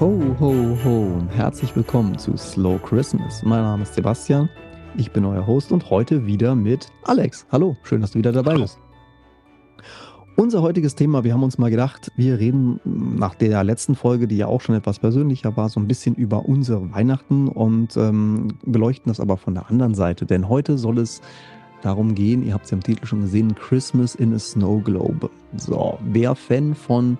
Ho, 0.00 0.36
ho, 0.40 0.76
ho 0.84 1.18
und 1.20 1.28
herzlich 1.28 1.76
willkommen 1.76 2.18
zu 2.18 2.36
Slow 2.36 2.80
Christmas. 2.80 3.44
Mein 3.44 3.62
Name 3.62 3.84
ist 3.84 3.94
Sebastian, 3.94 4.50
ich 4.96 5.12
bin 5.12 5.24
euer 5.24 5.46
Host 5.46 5.70
und 5.70 5.88
heute 5.88 6.26
wieder 6.26 6.56
mit 6.56 6.88
Alex. 7.04 7.46
Hallo, 7.52 7.76
schön, 7.84 8.00
dass 8.00 8.10
du 8.10 8.18
wieder 8.18 8.32
dabei 8.32 8.56
bist. 8.56 8.80
Unser 10.36 10.62
heutiges 10.62 10.96
Thema, 10.96 11.22
wir 11.22 11.32
haben 11.32 11.44
uns 11.44 11.58
mal 11.58 11.70
gedacht, 11.70 12.10
wir 12.16 12.40
reden 12.40 12.80
nach 12.84 13.36
der 13.36 13.62
letzten 13.62 13.94
Folge, 13.94 14.26
die 14.26 14.36
ja 14.36 14.48
auch 14.48 14.60
schon 14.60 14.74
etwas 14.74 14.98
persönlicher 14.98 15.56
war, 15.56 15.68
so 15.68 15.78
ein 15.78 15.86
bisschen 15.86 16.16
über 16.16 16.44
unsere 16.44 16.92
Weihnachten 16.92 17.46
und 17.46 17.96
ähm, 17.96 18.48
beleuchten 18.64 19.10
das 19.10 19.20
aber 19.20 19.36
von 19.36 19.54
der 19.54 19.70
anderen 19.70 19.94
Seite. 19.94 20.26
Denn 20.26 20.48
heute 20.48 20.76
soll 20.76 20.98
es 20.98 21.22
darum 21.82 22.16
gehen, 22.16 22.44
ihr 22.44 22.54
habt 22.54 22.64
es 22.64 22.72
ja 22.72 22.78
im 22.78 22.82
Titel 22.82 23.06
schon 23.06 23.20
gesehen, 23.20 23.54
Christmas 23.54 24.16
in 24.16 24.34
a 24.34 24.40
Snow 24.40 24.82
Globe. 24.82 25.30
So, 25.56 25.98
wer 26.02 26.34
Fan 26.34 26.74
von 26.74 27.16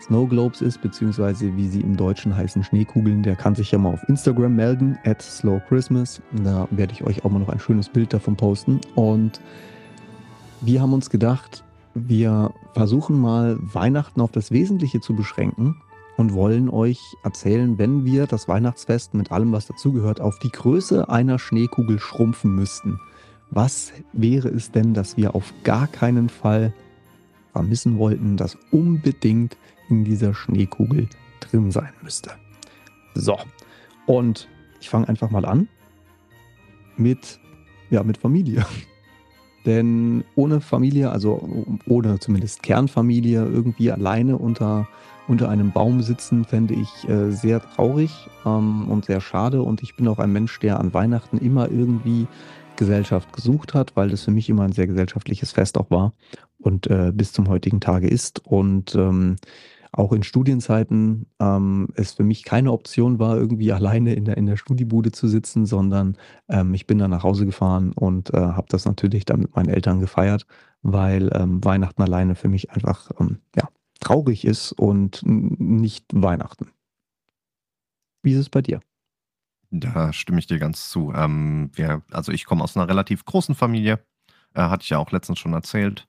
Snow 0.00 0.28
Globes 0.28 0.60
ist, 0.60 0.82
beziehungsweise 0.82 1.56
wie 1.56 1.68
sie 1.68 1.80
im 1.80 1.96
Deutschen 1.96 2.36
heißen, 2.36 2.62
Schneekugeln, 2.62 3.22
der 3.22 3.34
kann 3.34 3.54
sich 3.54 3.70
ja 3.70 3.78
mal 3.78 3.94
auf 3.94 4.08
Instagram 4.08 4.54
melden, 4.54 4.98
at 5.04 5.22
Slow 5.22 5.60
Christmas. 5.68 6.20
Da 6.44 6.68
werde 6.70 6.92
ich 6.92 7.04
euch 7.04 7.24
auch 7.24 7.30
mal 7.30 7.38
noch 7.38 7.48
ein 7.48 7.60
schönes 7.60 7.88
Bild 7.88 8.12
davon 8.12 8.36
posten. 8.36 8.80
Und 8.94 9.40
wir 10.60 10.80
haben 10.80 10.92
uns 10.92 11.10
gedacht, 11.10 11.64
wir 11.94 12.52
versuchen 12.74 13.18
mal 13.18 13.56
Weihnachten 13.60 14.20
auf 14.20 14.30
das 14.30 14.50
Wesentliche 14.50 15.00
zu 15.00 15.14
beschränken 15.16 15.76
und 16.16 16.34
wollen 16.34 16.68
euch 16.68 17.00
erzählen, 17.24 17.78
wenn 17.78 18.04
wir 18.04 18.26
das 18.26 18.48
Weihnachtsfest 18.48 19.14
mit 19.14 19.32
allem, 19.32 19.52
was 19.52 19.66
dazugehört, 19.66 20.20
auf 20.20 20.38
die 20.38 20.50
Größe 20.50 21.08
einer 21.08 21.38
Schneekugel 21.38 21.98
schrumpfen 21.98 22.54
müssten. 22.54 23.00
Was 23.50 23.92
wäre 24.12 24.48
es 24.48 24.70
denn, 24.70 24.92
dass 24.92 25.16
wir 25.16 25.34
auf 25.34 25.52
gar 25.62 25.86
keinen 25.86 26.28
Fall 26.28 26.74
vermissen 27.52 27.98
wollten, 27.98 28.36
das 28.36 28.58
unbedingt 28.70 29.56
in 29.88 30.04
dieser 30.04 30.34
Schneekugel 30.34 31.08
drin 31.40 31.70
sein 31.70 31.92
müsste? 32.02 32.30
So, 33.14 33.38
und 34.06 34.48
ich 34.80 34.88
fange 34.88 35.08
einfach 35.08 35.30
mal 35.30 35.44
an 35.44 35.68
mit, 36.96 37.40
ja, 37.90 38.02
mit 38.02 38.18
Familie. 38.18 38.64
Denn 39.66 40.22
ohne 40.36 40.60
Familie, 40.60 41.10
also 41.10 41.48
ohne 41.88 42.20
zumindest 42.20 42.62
Kernfamilie, 42.62 43.44
irgendwie 43.44 43.90
alleine 43.90 44.38
unter, 44.38 44.86
unter 45.26 45.48
einem 45.48 45.72
Baum 45.72 46.02
sitzen, 46.02 46.44
fände 46.44 46.74
ich 46.74 47.08
äh, 47.08 47.32
sehr 47.32 47.60
traurig 47.60 48.12
ähm, 48.44 48.88
und 48.88 49.06
sehr 49.06 49.20
schade. 49.20 49.62
Und 49.62 49.82
ich 49.82 49.96
bin 49.96 50.06
auch 50.06 50.20
ein 50.20 50.32
Mensch, 50.32 50.60
der 50.60 50.78
an 50.78 50.94
Weihnachten 50.94 51.38
immer 51.38 51.68
irgendwie 51.68 52.28
Gesellschaft 52.76 53.32
gesucht 53.32 53.74
hat, 53.74 53.96
weil 53.96 54.10
das 54.10 54.22
für 54.22 54.30
mich 54.30 54.48
immer 54.48 54.62
ein 54.62 54.72
sehr 54.72 54.86
gesellschaftliches 54.86 55.50
Fest 55.50 55.78
auch 55.78 55.90
war 55.90 56.12
und 56.58 56.86
äh, 56.86 57.10
bis 57.12 57.32
zum 57.32 57.48
heutigen 57.48 57.80
Tage 57.80 58.06
ist. 58.06 58.46
Und 58.46 58.94
ähm, 58.94 59.36
auch 59.96 60.12
in 60.12 60.22
Studienzeiten 60.22 61.26
ähm, 61.40 61.88
es 61.94 62.12
für 62.12 62.22
mich 62.22 62.44
keine 62.44 62.72
Option 62.72 63.18
war, 63.18 63.36
irgendwie 63.36 63.72
alleine 63.72 64.14
in 64.14 64.26
der, 64.26 64.36
in 64.36 64.46
der 64.46 64.56
Studiebude 64.56 65.10
zu 65.10 65.26
sitzen, 65.26 65.66
sondern 65.66 66.16
ähm, 66.48 66.74
ich 66.74 66.86
bin 66.86 66.98
dann 66.98 67.10
nach 67.10 67.22
Hause 67.22 67.46
gefahren 67.46 67.92
und 67.92 68.32
äh, 68.34 68.38
habe 68.38 68.66
das 68.68 68.84
natürlich 68.84 69.24
dann 69.24 69.40
mit 69.40 69.56
meinen 69.56 69.70
Eltern 69.70 70.00
gefeiert, 70.00 70.46
weil 70.82 71.30
ähm, 71.34 71.64
Weihnachten 71.64 72.02
alleine 72.02 72.34
für 72.34 72.48
mich 72.48 72.70
einfach 72.70 73.10
ähm, 73.18 73.38
ja, 73.56 73.68
traurig 74.00 74.44
ist 74.44 74.72
und 74.72 75.22
nicht 75.24 76.04
Weihnachten. 76.12 76.70
Wie 78.22 78.32
ist 78.32 78.40
es 78.40 78.50
bei 78.50 78.62
dir? 78.62 78.80
Da 79.70 80.12
stimme 80.12 80.38
ich 80.38 80.46
dir 80.46 80.58
ganz 80.58 80.90
zu. 80.90 81.12
Ähm, 81.14 81.70
wir, 81.74 82.02
also 82.10 82.32
ich 82.32 82.44
komme 82.44 82.62
aus 82.62 82.76
einer 82.76 82.88
relativ 82.88 83.24
großen 83.24 83.54
Familie, 83.54 84.04
äh, 84.54 84.60
hatte 84.60 84.82
ich 84.82 84.90
ja 84.90 84.98
auch 84.98 85.10
letztens 85.10 85.38
schon 85.38 85.54
erzählt. 85.54 86.06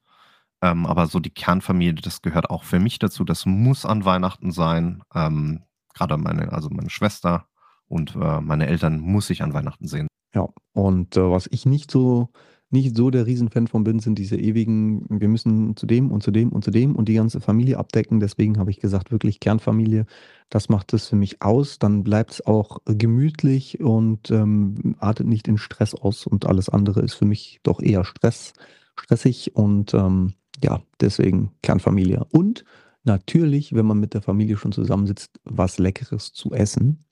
Ähm, 0.61 0.85
aber 0.85 1.07
so 1.07 1.19
die 1.19 1.29
Kernfamilie, 1.29 2.01
das 2.01 2.21
gehört 2.21 2.49
auch 2.49 2.63
für 2.63 2.79
mich 2.79 2.99
dazu. 2.99 3.23
Das 3.23 3.45
muss 3.45 3.85
an 3.85 4.05
Weihnachten 4.05 4.51
sein. 4.51 5.03
Ähm, 5.13 5.63
Gerade 5.93 6.17
meine, 6.17 6.51
also 6.51 6.69
meine 6.69 6.89
Schwester 6.89 7.47
und 7.87 8.15
äh, 8.15 8.41
meine 8.41 8.67
Eltern 8.67 8.99
muss 8.99 9.29
ich 9.29 9.41
an 9.41 9.53
Weihnachten 9.53 9.87
sehen. 9.87 10.07
Ja, 10.33 10.47
und 10.73 11.17
äh, 11.17 11.31
was 11.31 11.47
ich 11.51 11.65
nicht 11.65 11.89
so, 11.89 12.29
nicht 12.69 12.95
so 12.97 13.09
der 13.09 13.25
Riesenfan 13.25 13.67
von 13.67 13.83
bin, 13.83 13.99
sind 13.99 14.19
diese 14.19 14.35
ewigen, 14.35 15.05
wir 15.09 15.29
müssen 15.29 15.75
zu 15.75 15.85
dem 15.85 16.11
und 16.11 16.21
zu 16.21 16.31
dem 16.31 16.51
und 16.51 16.63
zu 16.63 16.71
dem 16.71 16.95
und 16.95 17.07
die 17.07 17.13
ganze 17.13 17.39
Familie 17.39 17.77
abdecken. 17.77 18.19
Deswegen 18.19 18.59
habe 18.59 18.71
ich 18.71 18.79
gesagt, 18.79 19.11
wirklich 19.11 19.39
Kernfamilie, 19.39 20.05
das 20.49 20.69
macht 20.69 20.93
es 20.93 21.07
für 21.07 21.15
mich 21.15 21.41
aus. 21.41 21.79
Dann 21.79 22.03
bleibt 22.03 22.31
es 22.31 22.45
auch 22.45 22.79
gemütlich 22.85 23.79
und 23.79 24.29
ähm, 24.31 24.95
artet 24.99 25.27
nicht 25.27 25.47
in 25.47 25.57
Stress 25.57 25.95
aus 25.95 26.27
und 26.27 26.45
alles 26.45 26.69
andere 26.69 27.01
ist 27.01 27.13
für 27.13 27.25
mich 27.25 27.59
doch 27.63 27.79
eher 27.79 28.03
Stress, 28.03 28.53
stressig 28.95 29.55
und 29.55 29.93
ähm, 29.93 30.33
ja, 30.63 30.81
deswegen 30.99 31.51
Kernfamilie. 31.61 32.25
Und 32.31 32.63
natürlich, 33.03 33.73
wenn 33.73 33.85
man 33.85 33.99
mit 33.99 34.13
der 34.13 34.21
Familie 34.21 34.57
schon 34.57 34.71
zusammensitzt, 34.71 35.39
was 35.43 35.79
Leckeres 35.79 36.33
zu 36.33 36.51
essen. 36.51 37.05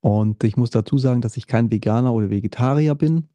Und 0.00 0.44
ich 0.44 0.56
muss 0.56 0.70
dazu 0.70 0.98
sagen, 0.98 1.20
dass 1.20 1.36
ich 1.36 1.46
kein 1.46 1.70
Veganer 1.70 2.12
oder 2.12 2.30
Vegetarier 2.30 2.94
bin. 2.94 3.28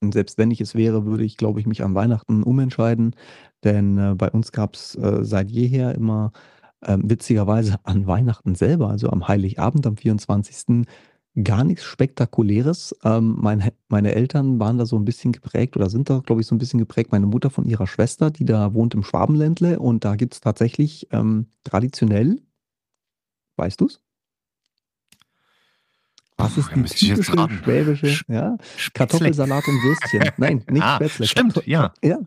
Und 0.00 0.14
selbst 0.14 0.38
wenn 0.38 0.50
ich 0.50 0.60
es 0.60 0.74
wäre, 0.74 1.04
würde 1.04 1.24
ich, 1.24 1.36
glaube 1.36 1.60
ich, 1.60 1.66
mich 1.66 1.84
an 1.84 1.94
Weihnachten 1.94 2.42
umentscheiden. 2.42 3.14
Denn 3.62 3.98
äh, 3.98 4.14
bei 4.16 4.30
uns 4.30 4.52
gab 4.52 4.74
es 4.74 4.94
äh, 4.96 5.22
seit 5.22 5.50
jeher 5.50 5.94
immer 5.94 6.32
ähm, 6.84 7.02
witzigerweise 7.08 7.76
an 7.84 8.06
Weihnachten 8.06 8.54
selber, 8.54 8.88
also 8.88 9.10
am 9.10 9.28
Heiligabend, 9.28 9.86
am 9.86 9.96
24. 9.96 10.86
gar 11.42 11.64
nichts 11.64 11.84
Spektakuläres. 11.84 12.94
Ähm, 13.04 13.36
mein, 13.40 13.70
meine 13.88 14.14
Eltern 14.14 14.58
waren 14.60 14.78
da 14.78 14.86
so 14.86 14.96
ein 14.96 15.04
bisschen 15.04 15.32
geprägt 15.32 15.76
oder 15.76 15.88
sind 15.88 16.10
da, 16.10 16.18
glaube 16.20 16.40
ich, 16.40 16.46
so 16.46 16.54
ein 16.54 16.58
bisschen 16.58 16.78
geprägt. 16.78 17.12
Meine 17.12 17.26
Mutter 17.26 17.50
von 17.50 17.64
ihrer 17.64 17.86
Schwester, 17.86 18.30
die 18.30 18.44
da 18.44 18.74
wohnt 18.74 18.94
im 18.94 19.02
Schwabenländle. 19.02 19.78
Und 19.78 20.04
da 20.04 20.16
gibt 20.16 20.34
es 20.34 20.40
tatsächlich 20.40 21.08
ähm, 21.10 21.46
traditionell, 21.64 22.40
weißt 23.56 23.80
du 23.80 23.86
es? 23.86 24.00
Was 26.38 26.54
Puh, 26.54 26.60
ist 26.60 27.00
die 27.00 27.14
typische 27.14 27.48
schwäbische, 27.62 28.06
Sch- 28.06 28.24
ja? 28.32 28.56
Kartoffelsalat 28.94 29.68
und 29.68 29.82
Würstchen. 29.84 30.30
Nein, 30.38 30.64
nicht 30.70 30.82
Ah, 30.82 30.96
Spätzle. 30.96 31.26
stimmt, 31.26 31.66
ja. 31.66 31.92
Ja, 32.02 32.18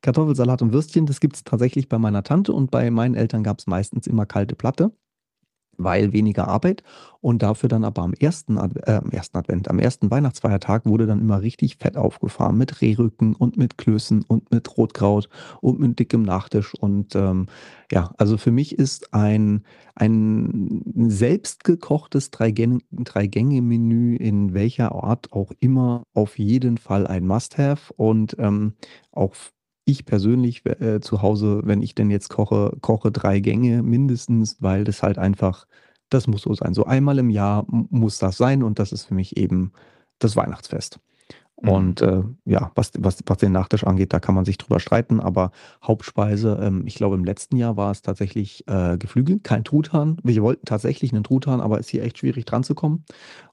Kartoffelsalat 0.00 0.62
und 0.62 0.72
Würstchen, 0.72 1.06
das 1.06 1.18
gibt 1.18 1.36
es 1.36 1.44
tatsächlich 1.44 1.88
bei 1.88 1.98
meiner 1.98 2.22
Tante 2.22 2.52
und 2.52 2.70
bei 2.70 2.90
meinen 2.90 3.14
Eltern 3.14 3.42
gab 3.42 3.58
es 3.58 3.66
meistens 3.66 4.06
immer 4.06 4.26
kalte 4.26 4.54
Platte, 4.54 4.92
weil 5.78 6.12
weniger 6.12 6.48
Arbeit. 6.48 6.82
Und 7.20 7.42
dafür 7.42 7.70
dann 7.70 7.84
aber 7.84 8.02
am 8.02 8.12
ersten, 8.12 8.58
Ad 8.58 8.78
äh, 8.84 9.00
ersten 9.10 9.38
Advent, 9.38 9.68
am 9.68 9.78
ersten 9.78 10.10
Weihnachtsfeiertag 10.10 10.84
wurde 10.84 11.06
dann 11.06 11.20
immer 11.20 11.40
richtig 11.40 11.76
fett 11.76 11.96
aufgefahren 11.96 12.58
mit 12.58 12.82
Rehrücken 12.82 13.34
und 13.34 13.56
mit 13.56 13.78
Klößen 13.78 14.24
und 14.28 14.50
mit 14.50 14.76
Rotkraut 14.76 15.30
und 15.62 15.80
mit 15.80 15.98
dickem 15.98 16.22
Nachtisch. 16.22 16.74
Und 16.74 17.16
ähm, 17.16 17.46
ja, 17.90 18.12
also 18.18 18.36
für 18.36 18.50
mich 18.50 18.78
ist 18.78 19.14
ein, 19.14 19.64
ein 19.94 20.82
selbstgekochtes 21.08 22.30
Dreigän- 22.30 22.82
Drei-Gänge-Menü 22.90 24.16
in 24.16 24.52
welcher 24.52 24.92
Art 24.92 25.32
auch 25.32 25.52
immer 25.60 26.02
auf 26.12 26.38
jeden 26.38 26.76
Fall 26.76 27.06
ein 27.06 27.26
Must-Have. 27.26 27.92
Und 27.96 28.36
ähm, 28.38 28.74
auch 29.12 29.34
ich 29.84 30.04
persönlich 30.04 30.64
äh, 30.66 31.00
zu 31.00 31.22
Hause, 31.22 31.60
wenn 31.64 31.82
ich 31.82 31.94
denn 31.94 32.10
jetzt 32.10 32.28
koche, 32.28 32.76
koche 32.80 33.12
drei 33.12 33.40
Gänge 33.40 33.82
mindestens, 33.82 34.56
weil 34.60 34.84
das 34.84 35.02
halt 35.02 35.18
einfach, 35.18 35.66
das 36.08 36.26
muss 36.26 36.42
so 36.42 36.54
sein. 36.54 36.74
So 36.74 36.84
einmal 36.84 37.18
im 37.18 37.30
Jahr 37.30 37.64
muss 37.68 38.18
das 38.18 38.36
sein 38.36 38.62
und 38.62 38.78
das 38.78 38.92
ist 38.92 39.04
für 39.04 39.14
mich 39.14 39.36
eben 39.36 39.72
das 40.18 40.36
Weihnachtsfest. 40.36 41.00
Mhm. 41.60 41.68
Und 41.68 42.00
äh, 42.02 42.22
ja, 42.44 42.72
was, 42.74 42.92
was, 42.98 43.18
was 43.26 43.38
den 43.38 43.52
Nachtisch 43.52 43.84
angeht, 43.84 44.12
da 44.12 44.20
kann 44.20 44.34
man 44.34 44.44
sich 44.44 44.58
drüber 44.58 44.80
streiten, 44.80 45.20
aber 45.20 45.50
Hauptspeise, 45.82 46.58
ähm, 46.62 46.86
ich 46.86 46.94
glaube 46.94 47.16
im 47.16 47.24
letzten 47.24 47.56
Jahr 47.56 47.76
war 47.76 47.90
es 47.90 48.02
tatsächlich 48.02 48.66
äh, 48.66 48.96
Geflügel, 48.98 49.40
kein 49.40 49.64
Truthahn. 49.64 50.18
Wir 50.22 50.42
wollten 50.42 50.66
tatsächlich 50.66 51.12
einen 51.12 51.24
Truthahn, 51.24 51.60
aber 51.60 51.78
ist 51.78 51.90
hier 51.90 52.02
echt 52.02 52.18
schwierig 52.18 52.44
dran 52.44 52.64
zu 52.64 52.74
kommen. 52.74 53.04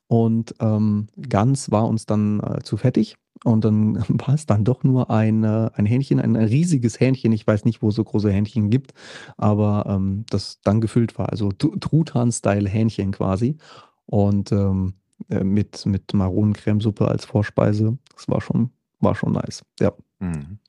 Und 0.08 0.56
ähm, 0.60 1.08
Gans 1.30 1.72
war 1.72 1.88
uns 1.88 2.06
dann 2.06 2.40
äh, 2.42 2.62
zu 2.64 2.78
fettig. 2.78 3.16
Und 3.44 3.66
dann 3.66 3.96
war 4.08 4.36
es 4.36 4.46
dann 4.46 4.64
doch 4.64 4.84
nur 4.84 5.10
ein, 5.10 5.44
äh, 5.44 5.70
ein 5.74 5.86
Hähnchen, 5.86 6.20
ein, 6.20 6.36
riesiges 6.36 7.00
Hähnchen. 7.00 7.32
Ich 7.32 7.46
weiß 7.46 7.66
nicht, 7.66 7.82
wo 7.82 7.90
es 7.90 7.96
so 7.96 8.04
große 8.04 8.32
Hähnchen 8.32 8.70
gibt, 8.70 8.94
aber 9.38 9.86
ähm, 9.88 10.26
das 10.30 10.62
dann 10.62 10.82
gefüllt 10.82 11.18
war. 11.18 11.30
Also 11.30 11.50
Tru- 11.50 11.80
Truthahn-Style 11.80 12.70
Hähnchen 12.70 13.12
quasi. 13.12 13.58
Und 14.06 14.52
ähm, 14.52 14.94
äh, 15.30 15.44
mit, 15.44 15.86
mit 15.86 16.14
Maronencremesuppe 16.14 17.08
als 17.08 17.26
Vorspeise. 17.26 17.98
Das 18.16 18.28
war 18.28 18.42
schon, 18.42 18.72
war 19.00 19.16
schon 19.16 19.34
nice. 19.34 19.64
Ja. 19.80 19.92
Mhm. 20.20 20.60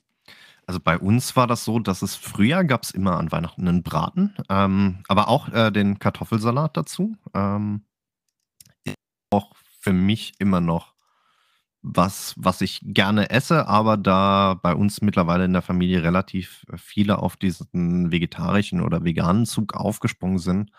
Also 0.67 0.79
bei 0.81 0.99
uns 0.99 1.37
war 1.37 1.47
das 1.47 1.65
so, 1.65 1.81
dass 1.81 2.03
es 2.03 2.15
früher 2.15 2.65
gab 2.65 2.85
es 2.85 2.93
immer 2.93 3.19
an 3.19 3.33
Weihnachten 3.33 3.67
einen 3.67 3.83
Braten, 3.83 4.35
ähm, 4.49 5.03
aber 5.09 5.29
auch 5.29 5.49
äh, 5.49 5.71
den 5.73 5.99
Kartoffelsalat 5.99 6.77
dazu. 6.77 7.17
Ähm, 7.35 7.83
auch 9.31 9.55
für 9.81 9.93
mich 9.93 10.35
immer 10.39 10.61
noch 10.61 10.92
was, 11.83 12.35
was 12.37 12.61
ich 12.61 12.81
gerne 12.83 13.31
esse, 13.31 13.67
aber 13.67 13.97
da 13.97 14.55
bei 14.63 14.75
uns 14.75 15.03
mittlerweile 15.03 15.45
in 15.45 15.53
der 15.53 15.63
Familie 15.63 16.03
relativ 16.03 16.65
viele 16.77 17.19
auf 17.19 17.37
diesen 17.37 18.13
vegetarischen 18.13 18.81
oder 18.81 19.05
veganen 19.05 19.47
Zug 19.47 19.75
aufgesprungen 19.75 20.39
sind, 20.39 20.71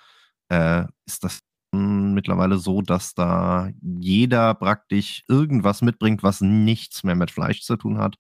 äh, 0.50 0.85
ist 1.05 1.23
das 1.23 1.39
mittlerweile 1.71 2.57
so, 2.57 2.81
dass 2.81 3.15
da 3.15 3.69
jeder 3.81 4.53
praktisch 4.53 5.23
irgendwas 5.27 5.81
mitbringt, 5.81 6.23
was 6.23 6.41
nichts 6.41 7.03
mehr 7.03 7.15
mit 7.15 7.31
Fleisch 7.31 7.61
zu 7.63 7.75
tun 7.77 7.97
hat. 7.97 8.17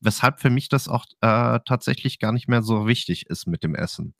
Weshalb 0.00 0.40
für 0.40 0.50
mich 0.50 0.68
das 0.68 0.88
auch 0.88 1.06
äh, 1.20 1.60
tatsächlich 1.66 2.18
gar 2.20 2.32
nicht 2.32 2.48
mehr 2.48 2.62
so 2.62 2.86
wichtig 2.86 3.26
ist 3.26 3.46
mit 3.46 3.62
dem 3.64 3.74
Essen. 3.74 4.14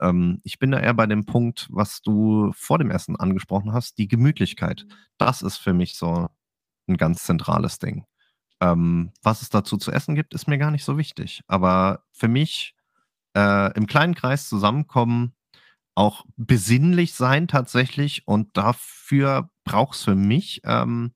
Ähm, 0.00 0.40
ich 0.44 0.58
bin 0.58 0.70
da 0.70 0.80
eher 0.80 0.94
bei 0.94 1.06
dem 1.06 1.26
Punkt, 1.26 1.68
was 1.70 2.02
du 2.02 2.52
vor 2.54 2.78
dem 2.78 2.90
Essen 2.90 3.16
angesprochen 3.16 3.72
hast, 3.72 3.98
die 3.98 4.08
Gemütlichkeit. 4.08 4.86
Das 5.18 5.42
ist 5.42 5.56
für 5.58 5.72
mich 5.74 5.96
so 5.96 6.28
ein 6.88 6.96
ganz 6.96 7.24
zentrales 7.24 7.78
Ding. 7.78 8.04
Ähm, 8.60 9.12
was 9.22 9.42
es 9.42 9.50
dazu 9.50 9.76
zu 9.76 9.92
essen 9.92 10.14
gibt, 10.14 10.34
ist 10.34 10.48
mir 10.48 10.58
gar 10.58 10.70
nicht 10.70 10.84
so 10.84 10.98
wichtig. 10.98 11.42
Aber 11.46 12.02
für 12.12 12.28
mich 12.28 12.74
äh, 13.36 13.72
im 13.76 13.86
kleinen 13.86 14.14
Kreis 14.14 14.48
zusammenkommen, 14.48 15.34
auch 15.94 16.24
besinnlich 16.36 17.14
sein 17.14 17.48
tatsächlich 17.48 18.26
und 18.26 18.56
dafür 18.56 19.50
braucht 19.64 19.96
es 19.96 20.04
für 20.04 20.14
mich 20.14 20.60
ähm, 20.64 21.12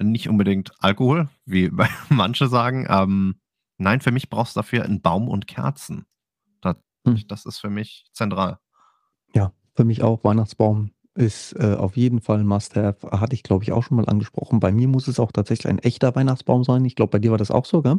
nicht 0.00 0.28
unbedingt 0.28 0.72
Alkohol, 0.78 1.28
wie 1.44 1.70
manche 2.08 2.48
sagen. 2.48 2.86
Ähm, 2.88 3.40
nein, 3.76 4.00
für 4.00 4.12
mich 4.12 4.30
brauchst 4.30 4.56
du 4.56 4.60
dafür 4.60 4.84
einen 4.84 5.00
Baum 5.00 5.28
und 5.28 5.46
Kerzen. 5.46 6.06
Das, 6.60 6.76
hm. 7.04 7.22
das 7.26 7.44
ist 7.44 7.58
für 7.58 7.70
mich 7.70 8.06
zentral. 8.12 8.58
Ja, 9.34 9.52
für 9.74 9.84
mich 9.84 10.02
auch. 10.02 10.22
Weihnachtsbaum 10.22 10.92
ist 11.18 11.52
äh, 11.58 11.74
auf 11.74 11.96
jeden 11.96 12.20
Fall 12.20 12.38
ein 12.38 12.46
Must-Have. 12.46 13.10
Hatte 13.10 13.34
ich, 13.34 13.42
glaube 13.42 13.64
ich, 13.64 13.72
auch 13.72 13.82
schon 13.82 13.96
mal 13.96 14.08
angesprochen. 14.08 14.60
Bei 14.60 14.70
mir 14.70 14.86
muss 14.86 15.08
es 15.08 15.18
auch 15.18 15.32
tatsächlich 15.32 15.68
ein 15.68 15.80
echter 15.80 16.14
Weihnachtsbaum 16.14 16.62
sein. 16.62 16.84
Ich 16.84 16.94
glaube, 16.94 17.10
bei 17.10 17.18
dir 17.18 17.32
war 17.32 17.38
das 17.38 17.50
auch 17.50 17.64
so, 17.64 17.82
gell? 17.82 17.96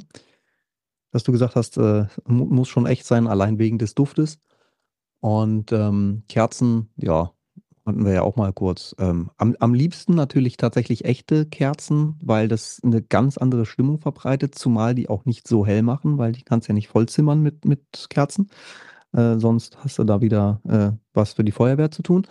Dass 1.11 1.23
du 1.23 1.33
gesagt 1.33 1.55
hast, 1.55 1.77
äh, 1.77 2.05
muss 2.25 2.69
schon 2.69 2.85
echt 2.85 3.05
sein, 3.05 3.27
allein 3.27 3.59
wegen 3.59 3.77
des 3.77 3.93
Duftes. 3.93 4.39
Und 5.19 5.73
ähm, 5.73 6.23
Kerzen, 6.29 6.91
ja, 6.95 7.33
hatten 7.85 8.05
wir 8.05 8.13
ja 8.13 8.21
auch 8.21 8.37
mal 8.37 8.53
kurz. 8.53 8.95
Ähm, 8.99 9.31
am, 9.35 9.53
am 9.59 9.73
liebsten 9.73 10.15
natürlich 10.15 10.55
tatsächlich 10.55 11.03
echte 11.03 11.45
Kerzen, 11.45 12.15
weil 12.21 12.47
das 12.47 12.79
eine 12.83 13.01
ganz 13.01 13.37
andere 13.37 13.65
Stimmung 13.65 13.99
verbreitet, 13.99 14.55
zumal 14.55 14.95
die 14.95 15.09
auch 15.09 15.25
nicht 15.25 15.45
so 15.45 15.65
hell 15.65 15.81
machen, 15.81 16.17
weil 16.17 16.31
die 16.31 16.43
kannst 16.43 16.69
ja 16.69 16.73
nicht 16.73 16.87
vollzimmern 16.87 17.41
mit, 17.41 17.65
mit 17.65 18.07
Kerzen. 18.09 18.49
Äh, 19.11 19.39
sonst 19.39 19.83
hast 19.83 19.99
du 19.99 20.05
da 20.05 20.21
wieder 20.21 20.61
äh, 20.65 20.91
was 21.13 21.33
für 21.33 21.43
die 21.43 21.51
Feuerwehr 21.51 21.91
zu 21.91 22.01
tun. 22.01 22.25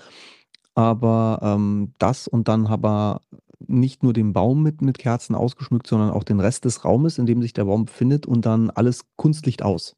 Aber 0.79 1.41
ähm, 1.43 1.93
das 1.99 2.29
und 2.29 2.47
dann 2.47 2.69
aber 2.69 3.23
nicht 3.67 4.05
nur 4.05 4.13
den 4.13 4.33
Baum 4.33 4.63
mit, 4.63 4.81
mit 4.81 4.97
Kerzen 4.97 5.35
ausgeschmückt, 5.35 5.89
sondern 5.89 6.11
auch 6.11 6.23
den 6.23 6.39
Rest 6.39 6.67
des 6.67 6.85
Raumes, 6.85 7.19
in 7.19 7.27
dem 7.27 7.43
sich 7.43 7.53
der 7.53 7.65
Baum 7.65 7.87
befindet 7.87 8.27
und 8.27 8.47
dann 8.47 8.71
alles 8.71 9.05
Kunstlicht 9.17 9.65
aus. 9.65 9.97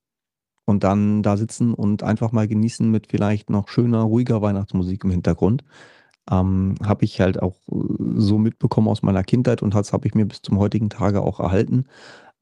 Und 0.64 0.82
dann 0.82 1.22
da 1.22 1.36
sitzen 1.36 1.74
und 1.74 2.02
einfach 2.02 2.32
mal 2.32 2.48
genießen 2.48 2.90
mit 2.90 3.08
vielleicht 3.08 3.50
noch 3.50 3.68
schöner, 3.68 4.04
ruhiger 4.04 4.40
Weihnachtsmusik 4.40 5.04
im 5.04 5.10
Hintergrund. 5.10 5.64
Ähm, 6.30 6.76
habe 6.82 7.04
ich 7.04 7.20
halt 7.20 7.42
auch 7.42 7.56
äh, 7.70 8.14
so 8.16 8.38
mitbekommen 8.38 8.88
aus 8.88 9.02
meiner 9.02 9.22
Kindheit 9.22 9.60
und 9.60 9.74
das 9.74 9.92
habe 9.92 10.08
ich 10.08 10.14
mir 10.14 10.24
bis 10.24 10.40
zum 10.40 10.58
heutigen 10.58 10.88
Tage 10.88 11.20
auch 11.20 11.40
erhalten, 11.40 11.84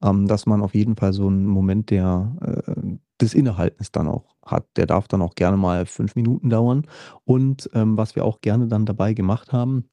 ähm, 0.01 0.27
dass 0.27 0.45
man 0.45 0.61
auf 0.61 0.75
jeden 0.75 0.95
Fall 0.95 1.11
so 1.11 1.27
einen 1.27 1.45
Moment 1.45 1.89
der, 1.89 2.37
äh, 2.41 2.97
des 3.19 3.33
Innehaltens 3.33 3.91
dann 3.91 4.07
auch 4.07 4.37
hat. 4.51 4.65
Der 4.75 4.85
darf 4.85 5.07
dann 5.07 5.21
auch 5.21 5.35
gerne 5.35 5.57
mal 5.57 5.85
fünf 5.85 6.15
Minuten 6.15 6.49
dauern. 6.49 6.87
Und 7.25 7.69
ähm, 7.73 7.97
was 7.97 8.15
wir 8.15 8.25
auch 8.25 8.41
gerne 8.41 8.67
dann 8.67 8.85
dabei 8.85 9.13
gemacht 9.13 9.51
haben, 9.53 9.89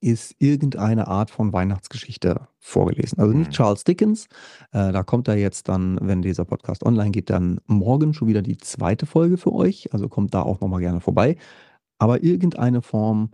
ist 0.00 0.34
irgendeine 0.38 1.08
Art 1.08 1.30
von 1.30 1.52
Weihnachtsgeschichte 1.52 2.48
vorgelesen. 2.58 3.18
Also 3.18 3.34
nicht 3.34 3.48
mhm. 3.48 3.52
Charles 3.52 3.84
Dickens. 3.84 4.26
Äh, 4.72 4.92
da 4.92 5.02
kommt 5.02 5.28
da 5.28 5.34
jetzt 5.34 5.68
dann, 5.68 5.98
wenn 6.00 6.22
dieser 6.22 6.44
Podcast 6.44 6.84
online 6.84 7.10
geht, 7.10 7.30
dann 7.30 7.60
morgen 7.66 8.14
schon 8.14 8.28
wieder 8.28 8.42
die 8.42 8.56
zweite 8.58 9.06
Folge 9.06 9.36
für 9.36 9.52
euch. 9.52 9.92
Also 9.92 10.08
kommt 10.08 10.34
da 10.34 10.42
auch 10.42 10.60
nochmal 10.60 10.80
gerne 10.80 11.00
vorbei. 11.00 11.36
Aber 11.98 12.22
irgendeine 12.22 12.80
Form 12.80 13.30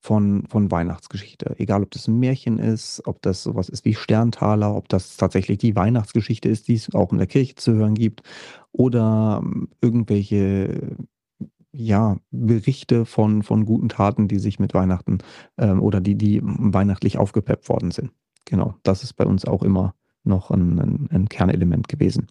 von, 0.00 0.44
von 0.48 0.70
Weihnachtsgeschichte. 0.70 1.54
Egal, 1.58 1.82
ob 1.82 1.90
das 1.90 2.08
ein 2.08 2.18
Märchen 2.18 2.58
ist, 2.58 3.02
ob 3.06 3.22
das 3.22 3.42
sowas 3.42 3.68
ist 3.68 3.84
wie 3.84 3.94
Sterntaler, 3.94 4.74
ob 4.74 4.88
das 4.88 5.16
tatsächlich 5.16 5.58
die 5.58 5.74
Weihnachtsgeschichte 5.74 6.48
ist, 6.48 6.68
die 6.68 6.74
es 6.74 6.94
auch 6.94 7.12
in 7.12 7.18
der 7.18 7.26
Kirche 7.26 7.56
zu 7.56 7.74
hören 7.74 7.94
gibt, 7.94 8.22
oder 8.72 9.40
ähm, 9.42 9.68
irgendwelche 9.80 10.96
ja, 11.72 12.16
Berichte 12.30 13.04
von, 13.04 13.42
von 13.42 13.66
guten 13.66 13.88
Taten, 13.88 14.28
die 14.28 14.38
sich 14.38 14.58
mit 14.58 14.74
Weihnachten 14.74 15.18
ähm, 15.58 15.82
oder 15.82 16.00
die, 16.00 16.14
die 16.14 16.40
weihnachtlich 16.42 17.18
aufgepeppt 17.18 17.68
worden 17.68 17.90
sind. 17.90 18.12
Genau, 18.44 18.74
das 18.82 19.02
ist 19.02 19.14
bei 19.14 19.26
uns 19.26 19.44
auch 19.44 19.62
immer 19.62 19.94
noch 20.24 20.50
ein, 20.50 20.78
ein, 20.78 21.08
ein 21.10 21.28
Kernelement 21.28 21.88
gewesen. 21.88 22.28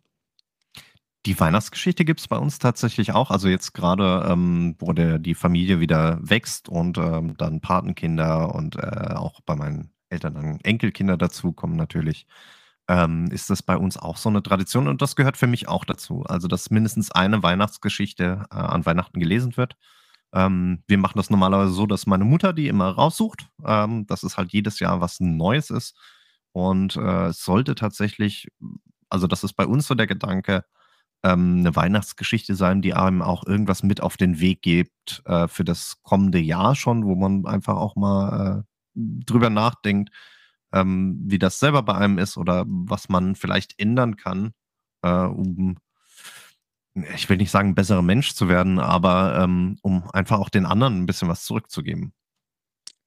Die 1.26 1.40
Weihnachtsgeschichte 1.40 2.06
gibt 2.06 2.20
es 2.20 2.28
bei 2.28 2.38
uns 2.38 2.60
tatsächlich 2.60 3.14
auch. 3.14 3.32
Also 3.32 3.48
jetzt 3.48 3.74
gerade, 3.74 4.28
ähm, 4.30 4.76
wo 4.80 4.94
der, 4.94 5.20
die 5.20 5.36
Familie 5.36 5.80
wieder 5.80 6.20
wächst 6.22 6.70
und 6.70 6.98
ähm, 6.98 7.36
dann 7.38 7.62
Patenkinder 7.62 8.54
und 8.54 8.76
äh, 8.76 9.14
auch 9.16 9.42
bei 9.42 9.56
meinen 9.56 9.92
Eltern 10.10 10.36
dann 10.36 10.60
Enkelkinder 10.62 11.18
dazukommen 11.18 11.78
natürlich 11.78 12.28
ähm, 12.88 13.28
ist 13.32 13.50
das 13.50 13.64
bei 13.64 13.78
uns 13.78 13.98
auch 13.98 14.18
so 14.18 14.30
eine 14.30 14.44
Tradition 14.44 14.88
und 14.88 15.02
das 15.02 15.16
gehört 15.16 15.38
für 15.38 15.48
mich 15.48 15.68
auch 15.68 15.86
dazu. 15.86 16.24
Also, 16.24 16.48
dass 16.48 16.70
mindestens 16.70 17.12
eine 17.12 17.42
Weihnachtsgeschichte 17.44 18.46
äh, 18.52 18.56
an 18.56 18.86
Weihnachten 18.86 19.20
gelesen 19.20 19.58
wird. 19.58 19.76
Ähm, 20.34 20.84
wir 20.88 20.98
machen 20.98 21.18
das 21.18 21.30
normalerweise 21.30 21.74
so, 21.74 21.88
dass 21.88 22.08
meine 22.08 22.26
Mutter 22.26 22.54
die 22.54 22.68
immer 22.68 22.90
raussucht, 22.90 23.48
ähm, 23.66 24.06
dass 24.08 24.24
es 24.24 24.38
halt 24.38 24.52
jedes 24.54 24.80
Jahr 24.80 25.02
was 25.02 25.20
Neues 25.20 25.70
ist. 25.70 25.98
Und 26.52 26.96
äh, 26.98 27.28
es 27.28 27.44
sollte 27.44 27.76
tatsächlich, 27.76 28.48
also 29.10 29.28
das 29.28 29.44
ist 29.44 29.54
bei 29.54 29.66
uns 29.66 29.88
so 29.88 29.96
der 29.96 30.08
Gedanke, 30.08 30.64
ähm, 31.24 31.60
eine 31.60 31.76
Weihnachtsgeschichte 31.76 32.56
sein, 32.56 32.82
die 32.82 32.94
einem 32.94 33.22
auch 33.22 33.46
irgendwas 33.46 33.84
mit 33.84 34.02
auf 34.02 34.18
den 34.18 34.40
Weg 34.40 34.62
gibt 34.62 35.24
äh, 35.26 35.48
für 35.48 35.64
das 35.64 36.02
kommende 36.04 36.40
Jahr 36.40 36.76
schon, 36.76 37.06
wo 37.06 37.16
man 37.16 37.46
einfach 37.46 37.76
auch 37.76 37.96
mal 37.96 38.60
äh, 38.60 38.64
drüber 38.96 39.50
nachdenkt, 39.50 40.12
ähm, 40.74 41.20
wie 41.26 41.40
das 41.40 41.60
selber 41.60 41.84
bei 41.84 41.96
einem 41.96 42.18
ist 42.18 42.38
oder 42.38 42.66
was 42.68 43.10
man 43.10 43.36
vielleicht 43.36 43.80
ändern 43.80 44.18
kann, 44.18 44.54
äh, 45.02 45.26
um, 45.26 45.78
ich 47.16 47.30
will 47.30 47.38
nicht 47.38 47.52
sagen, 47.52 47.70
ein 47.70 47.76
besserer 47.76 48.02
Mensch 48.02 48.34
zu 48.34 48.48
werden, 48.48 48.80
aber 48.80 49.40
ähm, 49.42 49.78
um 49.82 50.10
einfach 50.12 50.40
auch 50.40 50.50
den 50.50 50.66
anderen 50.66 51.02
ein 51.02 51.06
bisschen 51.06 51.28
was 51.28 51.46
zurückzugeben. 51.46 52.14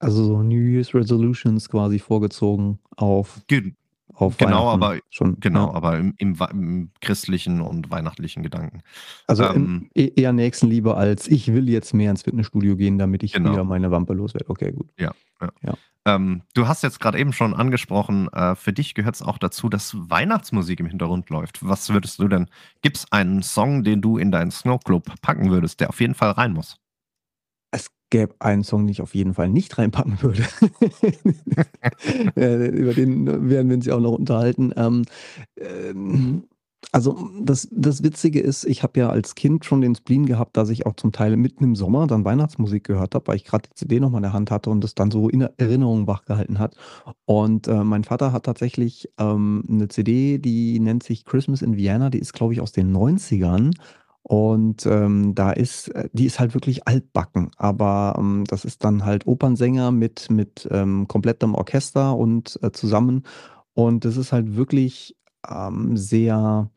Also 0.00 0.25
so 0.25 0.43
New 0.43 0.61
Year's 0.61 0.94
Resolutions 0.94 1.69
quasi 1.69 1.99
vorgezogen 1.99 2.78
auf, 2.96 3.40
Ge 3.49 3.75
auf 4.14 4.37
genau, 4.37 4.69
aber 4.69 4.99
schon 5.10 5.38
genau, 5.40 5.69
ja. 5.69 5.75
aber 5.75 5.99
im, 5.99 6.14
im, 6.19 6.37
im, 6.50 6.90
christlichen 7.00 7.60
und 7.60 7.90
weihnachtlichen 7.90 8.43
Gedanken. 8.43 8.82
Also 9.26 9.44
ähm, 9.44 9.90
e-, 9.94 10.12
eher 10.16 10.32
Nächstenliebe 10.32 10.96
als 10.96 11.28
ich 11.28 11.52
will 11.52 11.69
jetzt 11.69 11.94
mehr 11.94 12.10
ins 12.10 12.22
Fitnessstudio 12.22 12.76
gehen, 12.76 12.99
damit 12.99 13.22
ich 13.22 13.32
genau. 13.32 13.52
wieder 13.52 13.64
meine 13.64 13.90
Wampe 13.90 14.14
loswerde. 14.14 14.49
Okay, 14.49 14.72
gut. 14.72 14.88
Ja, 14.99 15.12
ja. 15.40 15.49
ja. 15.62 15.75
Ähm, 16.05 16.43
du 16.55 16.66
hast 16.66 16.82
jetzt 16.82 17.00
gerade 17.00 17.19
eben 17.19 17.32
schon 17.32 17.55
angesprochen, 17.55 18.28
äh, 18.32 18.55
für 18.55 18.72
dich 18.72 18.94
gehört 18.94 19.16
es 19.16 19.22
auch 19.22 19.38
dazu, 19.38 19.69
dass 19.69 19.94
Weihnachtsmusik 19.94 20.81
im 20.81 20.87
Hintergrund 20.87 21.28
läuft. 21.28 21.66
Was 21.66 21.90
würdest 21.90 22.19
du 22.19 22.28
denn, 22.28 22.46
gibt 22.82 22.96
es 22.96 23.12
einen 23.12 23.43
Song, 23.43 23.84
den 23.84 24.00
du 24.00 24.16
in 24.16 24.32
deinen 24.32 24.50
Snow 24.50 24.80
Club 24.82 25.04
packen 25.21 25.50
würdest, 25.50 25.80
der 25.80 25.90
auf 25.90 26.00
jeden 26.00 26.14
Fall 26.14 26.30
rein 26.30 26.52
muss? 26.52 26.78
Gäbe 28.10 28.34
einen 28.38 28.64
Song, 28.64 28.82
den 28.82 28.90
ich 28.90 29.02
auf 29.02 29.14
jeden 29.14 29.34
Fall 29.34 29.48
nicht 29.48 29.76
reinpacken 29.78 30.22
würde. 30.22 30.42
über 32.34 32.94
den 32.94 33.50
werden 33.50 33.68
wir 33.68 33.76
uns 33.76 33.86
ja 33.86 33.94
auch 33.94 34.00
noch 34.00 34.12
unterhalten. 34.12 34.72
Ähm, 34.76 35.04
ähm, 35.56 36.44
also 36.92 37.28
das, 37.40 37.68
das 37.70 38.02
Witzige 38.02 38.40
ist, 38.40 38.64
ich 38.64 38.82
habe 38.82 39.00
ja 39.00 39.10
als 39.10 39.34
Kind 39.34 39.64
schon 39.64 39.80
den 39.80 39.94
Spleen 39.94 40.26
gehabt, 40.26 40.56
dass 40.56 40.70
ich 40.70 40.86
auch 40.86 40.94
zum 40.94 41.12
Teil 41.12 41.36
mitten 41.36 41.64
im 41.64 41.74
Sommer 41.74 42.06
dann 42.06 42.24
Weihnachtsmusik 42.24 42.84
gehört 42.84 43.14
habe, 43.14 43.26
weil 43.26 43.36
ich 43.36 43.44
gerade 43.44 43.68
die 43.68 43.74
CD 43.74 44.00
noch 44.00 44.10
mal 44.10 44.18
in 44.18 44.22
der 44.22 44.32
Hand 44.32 44.50
hatte 44.50 44.70
und 44.70 44.82
das 44.82 44.94
dann 44.94 45.10
so 45.10 45.28
in 45.28 45.42
Erinnerung 45.42 46.06
wachgehalten 46.06 46.58
hat. 46.58 46.76
Und 47.26 47.68
äh, 47.68 47.84
mein 47.84 48.04
Vater 48.04 48.32
hat 48.32 48.44
tatsächlich 48.44 49.10
ähm, 49.18 49.64
eine 49.68 49.88
CD, 49.88 50.38
die 50.38 50.80
nennt 50.80 51.02
sich 51.02 51.24
Christmas 51.24 51.62
in 51.62 51.76
Vienna, 51.76 52.10
die 52.10 52.20
ist, 52.20 52.32
glaube 52.32 52.54
ich, 52.54 52.60
aus 52.60 52.72
den 52.72 52.96
90ern. 52.96 53.72
Und 54.22 54.84
ähm, 54.84 55.34
da 55.34 55.52
ist, 55.52 55.88
äh, 55.88 56.08
die 56.12 56.26
ist 56.26 56.38
halt 56.38 56.54
wirklich 56.54 56.87
altbacken, 56.87 57.50
aber 57.56 58.14
ähm, 58.18 58.44
das 58.46 58.64
ist 58.64 58.84
dann 58.84 59.04
halt 59.04 59.26
Opernsänger 59.26 59.90
mit, 59.90 60.30
mit 60.30 60.68
ähm, 60.70 61.08
komplettem 61.08 61.54
Orchester 61.54 62.16
und 62.16 62.58
äh, 62.62 62.70
zusammen. 62.72 63.25
Und 63.72 64.04
das 64.04 64.16
ist 64.16 64.32
halt 64.32 64.56
wirklich 64.56 65.16
ähm, 65.48 65.96
sehr, 65.96 66.70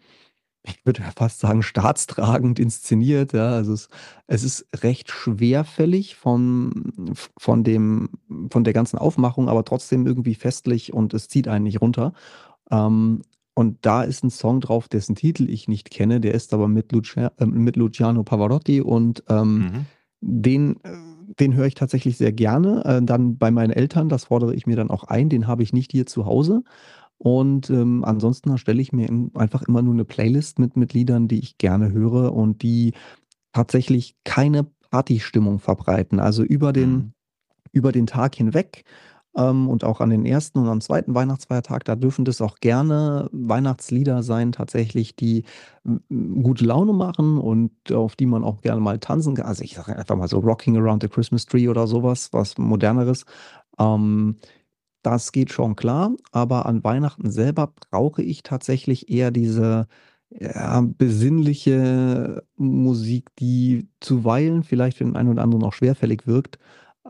ich 0.63 0.85
würde 0.85 1.01
fast 1.15 1.39
sagen, 1.39 1.63
staatstragend 1.63 2.59
inszeniert. 2.59 3.33
Ja. 3.33 3.49
Also 3.49 3.73
es, 3.73 3.89
es 4.27 4.43
ist 4.43 4.67
recht 4.83 5.09
schwerfällig 5.09 6.15
von, 6.15 6.93
von, 7.37 7.63
dem, 7.63 8.09
von 8.51 8.63
der 8.63 8.73
ganzen 8.73 8.97
Aufmachung, 8.97 9.49
aber 9.49 9.65
trotzdem 9.65 10.05
irgendwie 10.07 10.35
festlich 10.35 10.93
und 10.93 11.13
es 11.13 11.27
zieht 11.27 11.47
einen 11.47 11.63
nicht 11.63 11.81
runter. 11.81 12.13
Ähm, 12.71 13.23
und 13.61 13.77
da 13.81 14.01
ist 14.01 14.23
ein 14.23 14.31
Song 14.31 14.59
drauf, 14.59 14.87
dessen 14.89 15.13
Titel 15.13 15.47
ich 15.47 15.67
nicht 15.67 15.91
kenne, 15.91 16.19
der 16.19 16.33
ist 16.33 16.51
aber 16.51 16.67
mit, 16.67 16.91
Lucia, 16.91 17.31
äh, 17.37 17.45
mit 17.45 17.75
Luciano 17.75 18.23
Pavarotti 18.23 18.81
und 18.81 19.23
ähm, 19.29 19.57
mhm. 19.59 19.85
den, 20.19 20.75
äh, 20.83 20.95
den 21.39 21.53
höre 21.53 21.67
ich 21.67 21.75
tatsächlich 21.75 22.17
sehr 22.17 22.31
gerne. 22.31 22.83
Äh, 22.85 23.03
dann 23.03 23.37
bei 23.37 23.51
meinen 23.51 23.69
Eltern, 23.69 24.09
das 24.09 24.25
fordere 24.25 24.55
ich 24.55 24.65
mir 24.65 24.75
dann 24.75 24.89
auch 24.89 25.03
ein, 25.03 25.29
den 25.29 25.45
habe 25.45 25.61
ich 25.61 25.73
nicht 25.73 25.91
hier 25.91 26.07
zu 26.07 26.25
Hause. 26.25 26.63
Und 27.19 27.69
ähm, 27.69 28.03
ansonsten 28.03 28.49
erstelle 28.49 28.81
ich 28.81 28.93
mir 28.93 29.07
einfach 29.35 29.61
immer 29.61 29.83
nur 29.83 29.93
eine 29.93 30.05
Playlist 30.05 30.57
mit, 30.57 30.75
mit 30.75 30.93
Liedern, 30.93 31.27
die 31.27 31.37
ich 31.37 31.59
gerne 31.59 31.91
höre 31.91 32.33
und 32.33 32.63
die 32.63 32.93
tatsächlich 33.53 34.15
keine 34.23 34.65
Partystimmung 34.89 35.59
verbreiten. 35.59 36.19
Also 36.19 36.41
über 36.41 36.73
den, 36.73 36.91
mhm. 36.91 37.13
über 37.71 37.91
den 37.91 38.07
Tag 38.07 38.33
hinweg 38.33 38.85
ähm, 39.35 39.69
und 39.69 39.83
auch 39.83 40.01
an 40.01 40.09
den 40.09 40.25
ersten 40.25 40.59
und 40.59 40.67
am 40.67 40.81
zweiten 40.81 41.15
Weihnachtsfeiertag, 41.15 41.85
da 41.85 41.95
dürfen 41.95 42.25
das 42.25 42.41
auch 42.41 42.57
gerne 42.59 43.29
Weihnachtslieder 43.31 44.23
sein 44.23 44.51
tatsächlich, 44.51 45.15
die 45.15 45.43
gute 46.43 46.65
Laune 46.65 46.93
machen 46.93 47.37
und 47.37 47.71
auf 47.91 48.15
die 48.15 48.25
man 48.25 48.43
auch 48.43 48.61
gerne 48.61 48.81
mal 48.81 48.99
tanzen 48.99 49.35
kann. 49.35 49.45
Also, 49.45 49.63
ich 49.63 49.75
sage 49.75 49.95
einfach 49.97 50.15
mal 50.15 50.27
so 50.27 50.39
„Rocking 50.39 50.77
Around 50.77 51.03
the 51.03 51.09
Christmas 51.09 51.45
Tree“ 51.45 51.67
oder 51.67 51.87
sowas, 51.87 52.29
was 52.31 52.57
Moderneres. 52.57 53.25
Ähm, 53.79 54.37
das 55.03 55.31
geht 55.31 55.51
schon 55.51 55.75
klar, 55.75 56.15
aber 56.31 56.65
an 56.67 56.83
Weihnachten 56.83 57.31
selber 57.31 57.73
brauche 57.91 58.21
ich 58.23 58.43
tatsächlich 58.43 59.09
eher 59.11 59.31
diese, 59.31 59.87
ja, 60.29 60.81
besinnliche 60.81 62.43
Musik, 62.57 63.29
die 63.39 63.89
zuweilen 63.99 64.63
vielleicht 64.63 64.97
für 64.97 65.05
den 65.05 65.15
einen 65.15 65.29
oder 65.29 65.43
anderen 65.43 65.63
auch 65.63 65.73
schwerfällig 65.73 66.27
wirkt, 66.27 66.59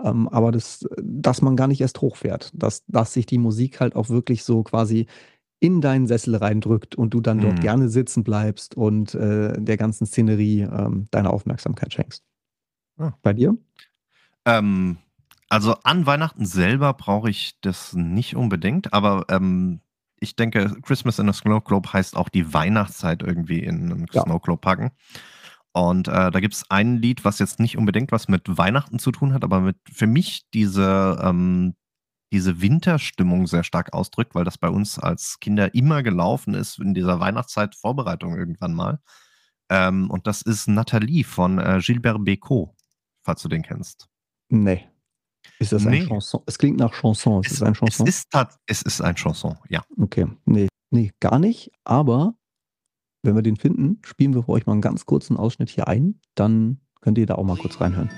ähm, 0.04 0.28
aber 0.30 0.52
das 0.52 0.88
dass 1.02 1.42
man 1.42 1.56
gar 1.56 1.68
nicht 1.68 1.82
erst 1.82 2.02
hochfährt, 2.02 2.52
dass 2.56 2.84
dass 2.88 3.14
sich 3.14 3.26
die 3.28 3.38
Musik 3.40 3.80
halt 3.82 3.96
auch 3.96 4.10
wirklich 4.10 4.44
so 4.44 4.64
quasi 4.64 5.08
in 5.62 5.82
deinen 5.82 6.08
Sessel 6.08 6.36
reindrückt 6.38 6.96
und 6.96 7.14
du 7.14 7.22
dann 7.22 7.42
dort 7.42 7.58
Mhm. 7.58 7.62
gerne 7.62 7.90
sitzen 7.90 8.24
bleibst 8.24 8.78
und, 8.78 9.16
äh, 9.16 9.54
der 9.62 9.78
ganzen 9.78 10.06
Szenerie, 10.08 10.62
ähm, 10.64 11.08
deine 11.12 11.32
Aufmerksamkeit 11.32 11.94
schenkst. 11.94 12.24
Ah. 13.00 13.14
Bei 13.24 13.34
dir? 13.34 13.58
Ähm, 14.46 14.98
also 15.50 15.76
an 15.84 16.06
Weihnachten 16.06 16.46
selber 16.46 16.94
brauche 16.94 17.30
ich 17.30 17.60
das 17.62 17.94
nicht 17.94 18.36
unbedingt, 18.36 18.94
aber, 18.94 19.26
ähm, 19.30 19.82
ich 20.20 20.36
denke, 20.36 20.76
Christmas 20.84 21.20
in 21.20 21.30
a 21.30 21.34
Snow 21.34 21.64
Globe 21.64 21.92
heißt 21.94 22.16
auch 22.16 22.30
die 22.30 22.54
Weihnachtszeit 22.54 23.24
irgendwie 23.24 23.60
in 23.64 23.88
'nen 23.88 24.08
Ja. 24.12 24.22
Snow 24.24 24.42
Globe 24.42 24.62
packen. 24.62 24.92
Und, 25.76 26.08
äh, 26.10 26.32
da 26.32 26.40
gibt's 26.42 26.66
ein 26.70 26.98
Lied, 27.02 27.24
was 27.26 27.40
jetzt 27.40 27.60
nicht 27.60 27.78
unbedingt 27.78 28.12
was 28.12 28.28
mit 28.28 28.44
Weihnachten 28.58 29.00
zu 29.00 29.12
tun 29.12 29.34
hat, 29.34 29.44
aber 29.44 29.62
mit 29.62 29.78
für 29.92 30.08
mich 30.08 30.44
diese 30.54 31.20
ähm, 31.24 31.76
diese 32.34 32.62
Winterstimmung 32.62 33.48
sehr 33.48 33.64
stark 33.64 33.94
ausdrückt, 33.94 34.36
weil 34.36 34.46
das 34.46 34.58
bei 34.58 34.70
uns 34.70 35.00
als 35.00 35.38
Kinder 35.42 35.76
immer 35.76 36.04
gelaufen 36.04 36.54
ist 36.56 36.80
in 36.80 36.94
dieser 36.96 37.20
Weihnachtszeit 37.22 37.76
Vorbereitung 37.76 38.38
irgendwann 38.38 38.74
mal. 38.74 39.00
Ähm, 39.70 40.10
und 40.12 40.28
das 40.28 40.42
ist 40.44 40.68
„Nathalie“ 40.70 41.24
von, 41.26 41.60
äh, 41.60 41.80
Gilbert 41.82 42.18
Bécaud, 42.20 42.72
falls 43.24 43.42
du 43.44 43.50
den 43.50 43.64
kennst. 43.64 44.08
Ne. 44.52 44.82
Ist 45.60 45.74
das 45.74 45.88
ein 45.88 45.92
Ne. 45.92 46.08
Chanson? 46.08 46.42
Es 46.48 46.58
klingt 46.58 46.80
nach 46.80 46.94
Chanson. 46.94 47.44
Ist 47.44 47.54
es 47.54 47.62
Es 47.62 47.64
ein 47.64 47.74
es 47.74 47.80
Chanson? 47.80 48.08
ist 48.08 48.30
tat 48.32 48.56
es 48.68 48.82
ist 48.84 49.02
ein 49.02 49.16
Chanson, 49.16 49.58
ja. 49.70 49.84
Okay, 50.00 50.28
ne, 50.46 50.68
ne, 50.92 51.12
gar 51.20 51.40
nicht, 51.40 51.72
aber 51.86 52.36
wenn 53.24 53.36
wir 53.36 53.42
den 53.44 53.56
finden, 53.56 54.00
spielen 54.04 54.34
wir 54.34 54.44
für 54.44 54.50
euch 54.54 54.66
mal 54.66 54.74
'n 54.74 54.82
ganz 54.82 55.06
kurzen 55.06 55.38
Ausschnitt 55.38 55.70
hier 55.70 55.88
ein, 55.88 56.20
dann 56.36 56.80
könnt 57.02 57.18
ihr 57.18 57.26
da 57.26 57.36
auch 57.36 57.44
mal 57.46 57.58
kurz 57.58 57.80
reinhören. 57.82 58.10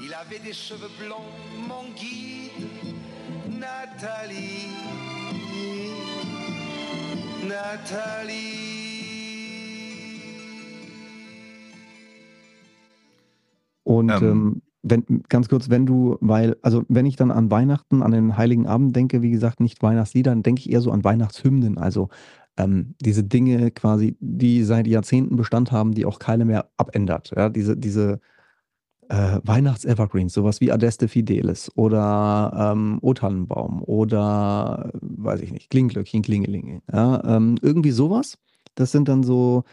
Il 0.00 0.12
avait 0.14 0.40
des 0.46 0.56
cheveux 0.56 0.90
blonds, 0.98 1.22
mon 1.68 1.86
guide, 1.94 2.68
Nathalie, 3.58 4.70
Nathalie. 7.48 8.56
Und, 13.84 14.10
Ähm. 14.10 14.22
ähm, 14.22 14.62
wenn 14.88 15.04
ganz 15.28 15.48
kurz, 15.48 15.68
wenn 15.68 15.84
du 15.84 16.16
weil 16.20 16.56
also, 16.62 16.84
wenn 16.88 17.06
ich 17.06 17.16
dann 17.16 17.32
an 17.32 17.50
Weihnachten, 17.50 18.02
an 18.02 18.12
den 18.12 18.36
Heiligen 18.36 18.66
Abend 18.68 18.94
denke, 18.94 19.20
wie 19.22 19.30
gesagt, 19.30 19.58
nicht 19.58 19.82
Weihnachtslieder, 19.82 20.30
dann 20.30 20.44
denke 20.44 20.60
ich 20.60 20.70
eher 20.70 20.80
so 20.80 20.92
an 20.92 21.02
Weihnachtshymnen. 21.02 21.76
Also, 21.78 22.08
ähm, 22.58 22.94
diese 23.00 23.24
Dinge 23.24 23.70
quasi, 23.70 24.16
die 24.20 24.64
seit 24.64 24.86
Jahrzehnten 24.86 25.36
Bestand 25.36 25.72
haben, 25.72 25.92
die 25.94 26.06
auch 26.06 26.18
keiner 26.18 26.44
mehr 26.46 26.70
abändert, 26.78 27.32
ja? 27.36 27.48
Diese 27.50 27.76
diese, 27.76 28.20
äh, 29.08 29.40
Weihnachts-Evergreens, 29.44 30.32
so 30.34 30.44
was 30.44 30.60
wie 30.60 30.72
„Adeste 30.72 31.08
Fideles“ 31.08 31.70
oder, 31.76 32.72
ähm, 32.74 32.98
„O 33.02 33.14
Tannenbaum“ 33.14 33.82
oder, 33.84 34.90
weiß 35.02 35.42
ich 35.42 35.52
nicht, 35.52 35.70
„Klingelglöckchen 35.70 36.22
Klingelingeling“, 36.22 36.82
ja? 36.92 37.22
Ähm, 37.36 37.56
irgendwie 37.62 37.92
so 37.92 38.10
was. 38.10 38.38
Das 38.76 38.92
sind 38.92 39.08
dann 39.08 39.22
so, 39.24 39.64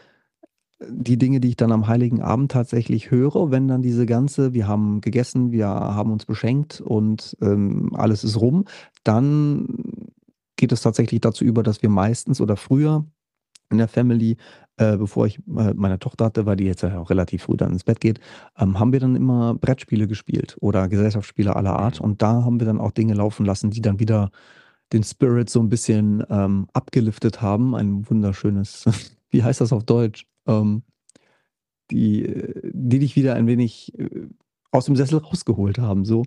äh, 0.80 0.86
die 0.92 1.18
Dinge, 1.20 1.40
die 1.42 1.50
ich 1.50 1.58
dann 1.58 1.72
am 1.74 1.88
Heiligen 1.88 2.22
Abend 2.22 2.52
tatsächlich 2.52 3.12
höre, 3.12 3.52
wenn 3.52 3.68
dann 3.70 3.82
diese 3.84 4.06
ganze 4.08 4.54
wir 4.54 4.68
haben 4.68 5.02
gegessen, 5.02 5.52
wir 5.54 5.68
haben 5.70 6.12
uns 6.12 6.26
beschenkt 6.26 6.82
und, 6.82 7.38
ähm, 7.42 7.92
alles 7.96 8.24
ist 8.26 8.40
rum. 8.42 8.66
Dann 9.06 9.68
geht 10.64 10.72
es 10.72 10.82
tatsächlich 10.82 11.20
dazu 11.20 11.44
über, 11.44 11.62
dass 11.62 11.82
wir 11.82 11.90
meistens 11.90 12.40
oder 12.40 12.56
früher 12.56 13.06
in 13.70 13.80
der 13.80 13.90
Family, 13.90 14.38
äh, 14.78 14.96
bevor 14.96 15.28
ich, 15.28 15.40
äh, 15.40 15.74
meine 15.74 16.00
Tochter 16.00 16.24
hatte, 16.24 16.46
weil 16.46 16.56
die 16.56 16.64
jetzt 16.64 16.84
ja 16.84 16.98
auch 17.00 17.10
relativ 17.10 17.44
früh 17.44 17.58
dann 17.58 17.74
ins 17.74 17.84
Bett 17.84 18.00
geht, 18.00 18.22
ähm, 18.58 18.80
haben 18.80 18.94
wir 18.94 19.02
dann 19.02 19.18
immer 19.18 19.56
Brettspiele 19.56 20.08
gespielt 20.08 20.56
oder 20.62 20.88
Gesellschaftsspiele 20.88 21.54
aller 21.54 21.78
Art. 21.78 22.00
Mhm. 22.00 22.06
Und 22.06 22.22
da 22.22 22.46
haben 22.46 22.62
wir 22.62 22.66
dann 22.68 22.80
auch 22.80 22.92
Dinge 22.92 23.14
laufen 23.14 23.46
lassen, 23.46 23.72
die 23.72 23.82
dann 23.82 24.00
wieder 24.00 24.32
den 24.94 25.04
Spirit 25.04 25.50
so 25.50 25.60
'n 25.60 25.68
bisschen, 25.68 26.24
ähm, 26.30 26.68
abgeliftet 26.72 27.42
haben. 27.42 27.76
Ein 27.76 28.10
wunderschönes 28.10 28.86
wie 29.32 29.44
heißt 29.44 29.60
das 29.60 29.74
auf 29.74 29.84
Deutsch? 29.84 30.26
Ähm, 30.48 30.84
die 31.92 32.24
äh, 32.26 32.72
die 32.74 33.00
dich 33.00 33.16
wieder 33.18 33.36
ein 33.36 33.48
wenig, 33.48 33.98
äh, 34.00 34.28
aus 34.74 34.86
dem 34.86 34.96
Sessel 34.98 35.20
rausgeholt 35.20 35.80
haben, 35.80 36.06
so. 36.06 36.24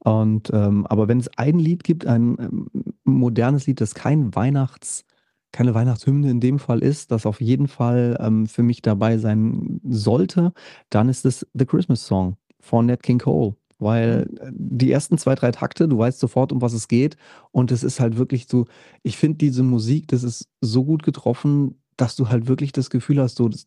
Und, 0.00 0.50
ähm 0.54 0.86
aber 0.88 1.08
wenn 1.08 1.20
es 1.20 1.30
ein 1.38 1.58
Lied 1.60 1.84
gibt, 1.84 2.06
ein, 2.06 2.36
ähm, 2.40 2.66
modernes 3.04 3.66
Lied, 3.68 3.80
das 3.80 3.94
kein 3.94 4.34
Weihnachts 4.36 5.04
keine 5.52 5.74
Weihnachtshymne 5.74 6.30
in 6.30 6.40
dem 6.40 6.60
Fall 6.60 6.80
ist, 6.80 7.10
das 7.12 7.26
auf 7.26 7.40
jeden 7.40 7.68
Fall, 7.68 8.16
ähm, 8.20 8.46
für 8.46 8.62
mich 8.62 8.82
dabei 8.82 9.18
sein 9.18 9.80
sollte, 9.88 10.52
dann 10.90 11.08
ist 11.08 11.26
es 11.26 11.46
„The 11.54 11.66
Christmas 11.66 12.06
Song“ 12.06 12.36
von 12.60 12.86
Nat 12.86 13.02
King 13.02 13.18
Cole, 13.18 13.56
weil, 13.80 14.26
Mhm. 14.30 14.36
äh, 14.38 14.52
die 14.54 14.92
ersten 14.92 15.18
2, 15.18 15.34
3 15.34 15.50
Takte, 15.52 15.88
du 15.88 15.98
weißt 15.98 16.20
sofort, 16.20 16.52
um 16.52 16.62
was 16.62 16.72
es 16.72 16.88
geht. 16.88 17.16
Und 17.52 17.72
es 17.72 17.82
ist 17.84 18.00
halt 18.00 18.16
wirklich 18.18 18.46
so 18.48 18.66
ich 19.02 19.16
finde 19.18 19.38
diese 19.38 19.62
Musik, 19.64 20.08
das 20.08 20.22
ist 20.24 20.48
so 20.60 20.84
gut 20.84 21.02
getroffen, 21.02 21.80
dass 21.96 22.16
du 22.16 22.28
halt 22.28 22.46
wirklich 22.48 22.72
das 22.72 22.90
Gefühl 22.90 23.20
hast, 23.20 23.36
so 23.36 23.48
das 23.48 23.66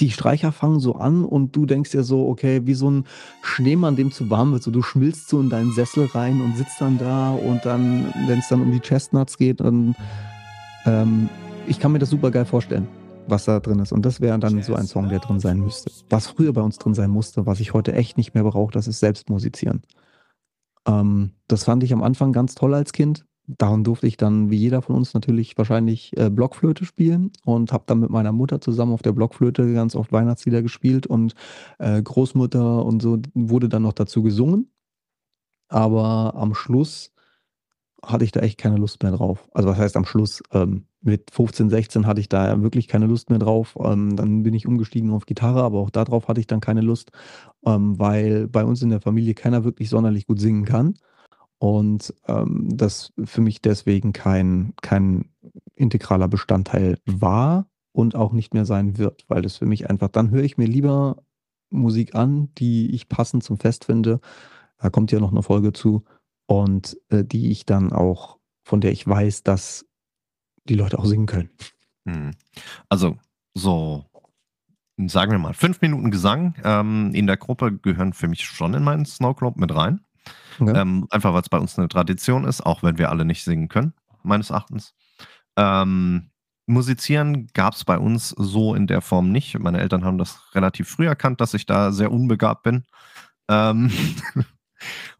die 0.00 0.10
Streicher 0.10 0.52
fangen 0.52 0.80
so 0.80 0.94
an 0.94 1.24
und 1.24 1.54
du 1.54 1.66
denkst 1.66 1.90
dir 1.90 2.02
so, 2.02 2.28
okay, 2.28 2.62
wie 2.64 2.74
so 2.74 2.88
'n 2.88 3.04
Schneemann, 3.42 3.96
dem 3.96 4.10
zu 4.10 4.30
warm 4.30 4.52
wird, 4.52 4.62
so 4.62 4.70
du 4.70 4.82
schmilzt 4.82 5.28
so 5.28 5.40
in 5.40 5.50
deinen 5.50 5.72
Sessel 5.72 6.06
rein 6.06 6.40
und 6.40 6.56
sitzt 6.56 6.80
dann 6.80 6.98
da 6.98 7.32
und 7.32 7.64
dann 7.64 8.12
wenn's 8.26 8.48
dann 8.48 8.62
um 8.62 8.72
die 8.72 8.80
Chestnuts 8.80 9.36
geht, 9.36 9.60
dann 9.60 9.94
ähm, 10.86 11.28
ich 11.66 11.78
kann 11.78 11.92
mir 11.92 11.98
das 11.98 12.10
supergeil 12.10 12.46
vorstellen, 12.46 12.88
was 13.28 13.44
da 13.44 13.60
drin 13.60 13.78
ist. 13.78 13.92
Und 13.92 14.04
das 14.04 14.20
wäre 14.20 14.38
dann 14.38 14.62
so 14.62 14.74
ein 14.74 14.86
Song, 14.86 15.08
der 15.08 15.20
drin 15.20 15.38
sein 15.38 15.60
müsste. 15.60 15.90
Was 16.08 16.26
früher 16.26 16.52
bei 16.52 16.62
uns 16.62 16.78
drin 16.78 16.94
sein 16.94 17.10
musste, 17.10 17.46
was 17.46 17.60
ich 17.60 17.74
heute 17.74 17.92
echt 17.92 18.16
nicht 18.16 18.34
mehr 18.34 18.44
brauche, 18.44 18.72
das 18.72 18.88
ist 18.88 19.00
Selbstmusizieren. 19.00 19.82
Ähm, 20.86 21.32
das 21.46 21.64
fand 21.64 21.82
ich 21.82 21.92
am 21.92 22.02
Anfang 22.02 22.32
ganz 22.32 22.54
toll 22.54 22.74
als 22.74 22.92
Kind. 22.92 23.24
Darin 23.58 23.84
durfte 23.84 24.06
ich 24.06 24.16
dann 24.16 24.50
wie 24.50 24.56
jeder 24.56 24.82
von 24.82 24.96
uns 24.96 25.14
natürlich 25.14 25.56
wahrscheinlich, 25.58 26.16
äh, 26.16 26.30
Blockflöte 26.30 26.84
spielen 26.84 27.32
und 27.44 27.72
habe 27.72 27.84
dann 27.86 28.00
mit 28.00 28.10
meiner 28.10 28.32
Mutter 28.32 28.60
zusammen 28.60 28.92
auf 28.92 29.02
der 29.02 29.12
Blockflöte 29.12 29.72
ganz 29.72 29.96
oft 29.96 30.12
Weihnachtslieder 30.12 30.62
gespielt 30.62 31.06
und, 31.06 31.34
äh, 31.78 32.02
Großmutter 32.02 32.84
und 32.84 33.02
so 33.02 33.18
wurde 33.34 33.68
dann 33.68 33.82
noch 33.82 33.92
dazu 33.92 34.22
gesungen. 34.22 34.70
Aber 35.68 36.34
am 36.34 36.54
Schluss 36.54 37.12
hatte 38.04 38.24
ich 38.24 38.32
da 38.32 38.40
echt 38.40 38.58
keine 38.58 38.76
Lust 38.76 39.02
mehr 39.02 39.12
drauf. 39.12 39.48
Also, 39.52 39.68
was 39.68 39.78
heißt 39.78 39.96
am 39.96 40.04
Schluss? 40.04 40.42
Ähm, 40.52 40.86
mit 41.02 41.30
15, 41.30 41.70
16 41.70 42.06
hatte 42.06 42.20
ich 42.20 42.28
da 42.28 42.62
wirklich 42.62 42.88
keine 42.88 43.06
Lust 43.06 43.30
mehr 43.30 43.38
drauf. 43.38 43.76
Ähm, 43.82 44.16
dann 44.16 44.42
bin 44.42 44.54
ich 44.54 44.66
umgestiegen 44.66 45.10
auf 45.12 45.26
Gitarre, 45.26 45.62
aber 45.62 45.78
auch 45.78 45.90
da 45.90 46.04
drauf 46.04 46.28
hatte 46.28 46.40
ich 46.40 46.46
dann 46.46 46.60
keine 46.60 46.82
Lust, 46.82 47.10
ähm, 47.66 47.98
weil 47.98 48.48
bei 48.48 48.64
uns 48.64 48.82
in 48.82 48.90
der 48.90 49.00
Familie 49.00 49.34
keiner 49.34 49.64
wirklich 49.64 49.88
sonderlich 49.90 50.26
gut 50.26 50.40
singen 50.40 50.64
kann 50.64 50.94
und, 51.60 52.14
ähm, 52.28 52.68
das 52.76 53.12
für 53.24 53.42
mich 53.42 53.62
deswegen 53.62 54.12
kein 54.14 54.74
kein 54.82 55.30
integraler 55.76 56.28
Bestandteil 56.28 56.98
war 57.06 57.68
und 57.92 58.16
auch 58.16 58.32
nicht 58.34 58.54
mehr 58.54 58.66
sein 58.66 58.98
wird, 58.98 59.26
weil 59.28 59.42
das 59.42 59.58
für 59.58 59.66
mich 59.66 59.90
einfach 59.90 60.08
dann 60.10 60.30
höre 60.32 60.44
ich 60.44 60.58
mir 60.58 60.66
lieber 60.68 61.24
Musik 61.70 62.16
an, 62.16 62.50
die 62.58 62.92
ich 62.94 63.08
passend 63.10 63.44
zum 63.44 63.58
Fest 63.58 63.86
finde. 63.86 64.20
Da 64.78 64.90
kommt 64.90 65.12
ja 65.12 65.20
noch 65.20 65.32
'ne 65.32 65.42
Folge 65.44 65.72
zu 65.74 66.04
und, 66.48 66.98
äh, 67.10 67.24
die 67.24 67.50
ich 67.52 67.66
dann 67.66 67.92
auch 67.92 68.38
von 68.64 68.80
der 68.82 68.92
ich 68.92 69.06
weiß, 69.08 69.44
dass 69.44 69.86
die 70.68 70.74
Leute 70.76 70.98
auch 71.00 71.06
singen 71.06 71.26
können. 71.26 71.50
Mhm. 72.06 72.32
Also, 72.90 73.18
so, 73.54 74.06
sagen 75.08 75.32
wir 75.32 75.38
mal, 75.40 75.54
5 75.54 75.80
Minuten 75.82 76.10
Gesang, 76.12 76.54
ähm, 76.64 77.12
in 77.14 77.26
der 77.28 77.36
Gruppe 77.38 77.72
gehören 77.78 78.12
für 78.14 78.28
mich 78.28 78.44
schon 78.46 78.74
in 78.74 78.84
meinen 78.84 79.06
Snow 79.06 79.36
Globe 79.36 79.60
mit 79.60 79.74
rein. 79.74 80.00
Okay. 80.58 80.72
Ähm, 80.76 81.06
einfach 81.10 81.32
weil's 81.34 81.48
bei 81.48 81.58
uns 81.58 81.76
'ne 81.78 81.88
Tradition 81.88 82.44
ist, 82.44 82.64
auch 82.66 82.82
wenn 82.82 82.98
wir 82.98 83.10
alle 83.10 83.24
nicht 83.24 83.44
singen 83.44 83.68
können, 83.68 83.94
meines 84.22 84.50
Erachtens. 84.50 84.94
Ähm, 85.56 86.30
musizieren 86.66 87.48
gab's 87.54 87.84
bei 87.84 87.98
uns 87.98 88.30
so 88.30 88.74
in 88.74 88.86
der 88.86 89.00
Form 89.02 89.32
nicht. 89.32 89.58
Meine 89.58 89.80
Eltern 89.80 90.04
haben 90.04 90.18
das 90.18 90.40
relativ 90.54 90.88
früh 90.88 91.06
erkannt, 91.06 91.40
dass 91.40 91.54
ich 91.54 91.66
da 91.66 91.92
sehr 91.92 92.12
unbegabt 92.12 92.62
bin. 92.64 92.84
Ähm, 93.48 93.90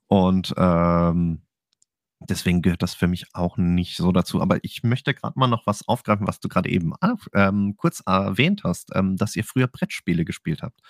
und, 0.09 0.55
ähm, 0.59 1.43
deswegen 2.29 2.63
gehört 2.63 2.83
das 2.83 2.95
für 2.95 3.09
mich 3.09 3.27
auch 3.35 3.57
nicht 3.59 3.97
so 3.99 4.13
dazu. 4.13 4.43
Aber 4.43 4.59
ich 4.65 4.83
möchte 4.85 5.15
grad 5.15 5.37
mal 5.37 5.49
noch 5.49 5.67
was 5.67 5.89
aufgreifen, 5.89 6.27
was 6.29 6.41
du 6.41 6.49
grade 6.49 6.71
eben 6.71 6.95
auf 7.01 7.29
ähm, 7.35 7.75
kurz 7.79 8.03
erwähnt 8.07 8.63
hast, 8.65 8.91
ähm, 8.97 9.17
dass 9.17 9.37
ihr 9.37 9.45
früher 9.45 9.69
Brettspiele 9.69 10.25
gespielt 10.25 10.63
habt. 10.63 10.81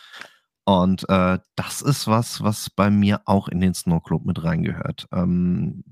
Und, 0.64 1.08
äh, 1.08 1.38
das 1.56 1.82
ist 1.82 2.06
was, 2.06 2.42
was 2.42 2.70
bei 2.70 2.90
mir 2.90 3.22
auch 3.24 3.48
in 3.48 3.60
den 3.60 3.74
Snow 3.74 4.02
Globe 4.02 4.26
mit 4.26 4.42
reingehört. 4.44 5.08
Ähm, 5.12 5.84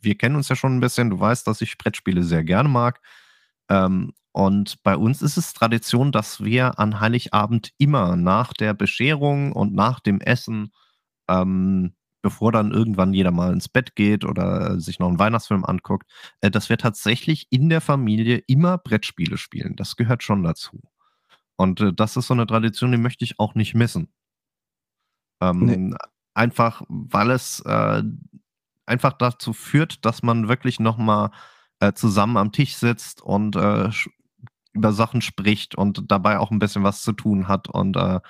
wir 0.00 0.16
kennen 0.16 0.36
uns 0.36 0.48
ja 0.48 0.56
schon 0.56 0.76
ein 0.76 0.80
bisschen. 0.80 1.10
Du 1.10 1.20
weißt, 1.20 1.46
dass 1.46 1.60
ich 1.60 1.78
Brettspiele 1.78 2.22
sehr 2.22 2.44
gerne 2.44 2.68
mag. 2.68 3.00
Ähm, 3.68 4.12
und 4.32 4.82
bei 4.82 4.96
uns 4.96 5.22
ist 5.22 5.36
es 5.38 5.54
Tradition, 5.54 6.12
dass 6.12 6.44
wir 6.44 6.78
an 6.78 7.00
Heiligabend 7.00 7.72
immer 7.78 8.16
nach 8.16 8.52
der 8.52 8.74
Bescherung 8.74 9.52
und 9.52 9.74
nach 9.74 10.00
dem 10.00 10.20
Essen, 10.20 10.72
ähm, 11.28 11.94
bevor 12.22 12.52
dann 12.52 12.72
irgendwann 12.72 13.14
jeder 13.14 13.30
mal 13.30 13.52
ins 13.52 13.68
Bett 13.68 13.96
geht 13.96 14.24
oder 14.24 14.78
sich 14.80 14.98
noch 14.98 15.08
einen 15.08 15.18
Weihnachtsfilm 15.18 15.64
anguckt, 15.64 16.10
äh, 16.42 16.50
dass 16.50 16.68
wir 16.68 16.78
tatsächlich 16.78 17.46
in 17.50 17.68
der 17.70 17.80
Familie 17.80 18.38
immer 18.46 18.78
Brettspiele 18.78 19.38
spielen. 19.38 19.76
Das 19.76 19.96
gehört 19.96 20.22
schon 20.22 20.42
dazu. 20.42 20.82
Und 21.56 21.80
äh, 21.80 21.92
das 21.92 22.16
ist 22.16 22.26
so 22.26 22.34
eine 22.34 22.46
Tradition, 22.46 22.92
die 22.92 22.98
möchte 22.98 23.24
ich 23.24 23.38
auch 23.38 23.54
nicht 23.54 23.74
missen. 23.74 24.08
Ähm, 25.40 25.64
Ne. 25.90 25.96
Einfach, 26.34 26.82
weil 26.88 27.30
es 27.30 27.60
äh, 27.60 28.02
einfach 28.84 29.14
dazu 29.14 29.54
führt, 29.54 30.04
dass 30.04 30.22
man 30.22 30.48
wirklich 30.48 30.80
noch 30.80 30.98
mal 30.98 31.30
äh, 31.80 31.94
zusammen 31.94 32.36
am 32.36 32.52
Tisch 32.52 32.76
sitzt 32.76 33.22
und 33.22 33.56
äh, 33.56 33.88
über 34.72 34.92
Sachen 34.92 35.22
spricht 35.22 35.74
und 35.74 36.10
dabei 36.10 36.38
auch 36.38 36.50
ein 36.50 36.58
bisschen 36.58 36.84
was 36.84 37.02
zu 37.02 37.12
tun 37.12 37.48
hat. 37.48 37.68
Und 37.68 37.96
äh, 37.96 38.20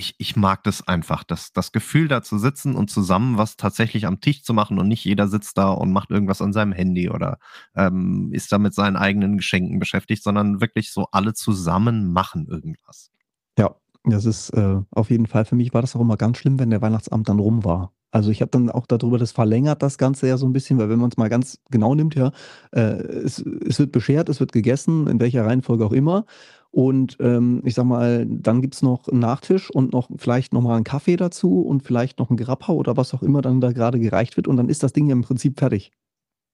ich, 0.00 0.14
ich 0.16 0.34
mag 0.34 0.64
das 0.64 0.88
einfach, 0.88 1.24
das, 1.24 1.52
das 1.52 1.72
Gefühl 1.72 2.08
da 2.08 2.22
zu 2.22 2.38
sitzen 2.38 2.74
und 2.74 2.90
zusammen 2.90 3.36
was 3.36 3.56
tatsächlich 3.56 4.06
am 4.06 4.20
Tisch 4.20 4.42
zu 4.42 4.54
machen 4.54 4.78
und 4.78 4.88
nicht 4.88 5.04
jeder 5.04 5.28
sitzt 5.28 5.58
da 5.58 5.68
und 5.68 5.92
macht 5.92 6.10
irgendwas 6.10 6.40
an 6.40 6.54
seinem 6.54 6.72
Handy 6.72 7.10
oder 7.10 7.38
ähm, 7.76 8.30
ist 8.32 8.50
da 8.50 8.58
mit 8.58 8.74
seinen 8.74 8.96
eigenen 8.96 9.36
Geschenken 9.36 9.78
beschäftigt, 9.78 10.22
sondern 10.22 10.62
wirklich 10.62 10.92
so 10.92 11.06
alle 11.12 11.34
zusammen 11.34 12.12
machen 12.12 12.48
irgendwas. 12.48 13.10
Ja, 13.58 13.76
das 14.04 14.24
ist 14.24 14.50
äh, 14.50 14.80
auf 14.90 15.10
jeden 15.10 15.26
Fall 15.26 15.44
für 15.44 15.54
mich 15.54 15.74
war 15.74 15.82
das 15.82 15.94
auch 15.94 16.00
immer 16.00 16.16
ganz 16.16 16.38
schlimm, 16.38 16.58
wenn 16.58 16.70
der 16.70 16.80
Weihnachtsabend 16.80 17.28
dann 17.28 17.38
rum 17.38 17.64
war. 17.64 17.92
Also, 18.12 18.32
ich 18.32 18.40
habe 18.40 18.50
dann 18.50 18.70
auch 18.70 18.86
darüber 18.86 19.18
das 19.18 19.30
verlängert 19.30 19.82
das 19.82 19.96
Ganze 19.96 20.26
ja 20.26 20.36
so 20.36 20.44
ein 20.44 20.52
bisschen, 20.52 20.78
weil 20.78 20.88
wenn 20.88 20.98
man 20.98 21.10
es 21.10 21.16
mal 21.16 21.28
ganz 21.28 21.60
genau 21.70 21.94
nimmt, 21.94 22.16
ja, 22.16 22.32
äh, 22.72 22.80
es 22.80 23.38
es 23.38 23.78
wird 23.78 23.92
beschert, 23.92 24.28
es 24.28 24.40
wird 24.40 24.50
gegessen, 24.52 25.06
in 25.06 25.20
welcher 25.20 25.46
Reihenfolge 25.46 25.86
auch 25.86 25.92
immer. 25.92 26.24
Und, 26.72 27.16
ähm, 27.20 27.62
ich 27.64 27.74
sage 27.74 27.88
mal, 27.88 28.26
dann 28.28 28.62
gibt's 28.62 28.82
noch 28.82 29.08
'n 29.08 29.18
Nachtisch 29.18 29.70
und 29.70 29.92
noch 29.92 30.08
vielleicht 30.18 30.52
noch 30.52 30.62
mal 30.62 30.76
'n 30.78 30.84
Kaffee 30.84 31.16
dazu 31.16 31.62
und 31.62 31.82
vielleicht 31.82 32.18
noch 32.20 32.30
'n 32.30 32.36
Grappa 32.36 32.72
oder 32.72 32.96
was 32.96 33.12
auch 33.14 33.22
immer 33.22 33.42
dann 33.42 33.60
da 33.60 33.72
gerade 33.72 33.98
gereicht 34.00 34.36
wird 34.36 34.46
und 34.48 34.56
dann 34.56 34.68
ist 34.68 34.82
das 34.84 34.92
Ding 34.92 35.06
ja 35.08 35.12
im 35.14 35.22
Prinzip 35.22 35.58
fertig. 35.58 35.90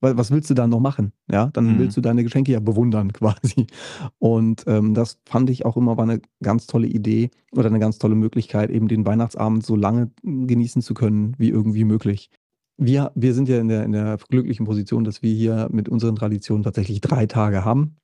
Weil 0.02 0.18
was 0.18 0.30
willst 0.30 0.50
du 0.50 0.54
da 0.54 0.66
noch 0.66 0.80
machen? 0.80 1.12
Ja, 1.30 1.48
dann 1.54 1.78
Mhm. 1.78 1.78
willst 1.78 1.96
du 1.96 2.02
deine 2.02 2.22
Geschenke 2.24 2.52
ja 2.52 2.60
bewundern 2.60 3.12
quasi. 3.14 3.66
Und, 4.18 4.64
ähm, 4.66 4.94
das 4.94 5.18
fand 5.28 5.50
ich 5.50 5.64
auch 5.66 5.76
immer 5.76 5.96
war 5.96 6.04
eine 6.04 6.20
ganz 6.42 6.66
tolle 6.66 6.86
Idee 6.88 7.30
oder 7.52 7.68
eine 7.68 7.78
ganz 7.80 7.98
tolle 7.98 8.14
Möglichkeit, 8.14 8.70
eben 8.70 8.88
den 8.88 9.06
Weihnachtsabend 9.06 9.64
so 9.66 9.76
lange, 9.76 10.10
genießen 10.24 10.82
zu 10.82 10.94
können 10.94 11.34
wie 11.38 11.48
irgendwie 11.50 11.84
möglich. 11.84 12.30
Wir 12.78 13.12
wir 13.14 13.34
sind 13.34 13.48
ja 13.48 13.58
in 13.60 13.68
der 13.68 13.84
in 13.84 13.92
der 13.92 14.18
glücklichen 14.30 14.66
Position, 14.66 15.04
dass 15.04 15.22
wir 15.22 15.32
hier 15.34 15.68
mit 15.72 15.88
unseren 15.88 16.16
Traditionen 16.16 16.62
tatsächlich 16.64 17.00
3 17.00 17.26
Tage 17.26 17.64
haben. 17.64 17.96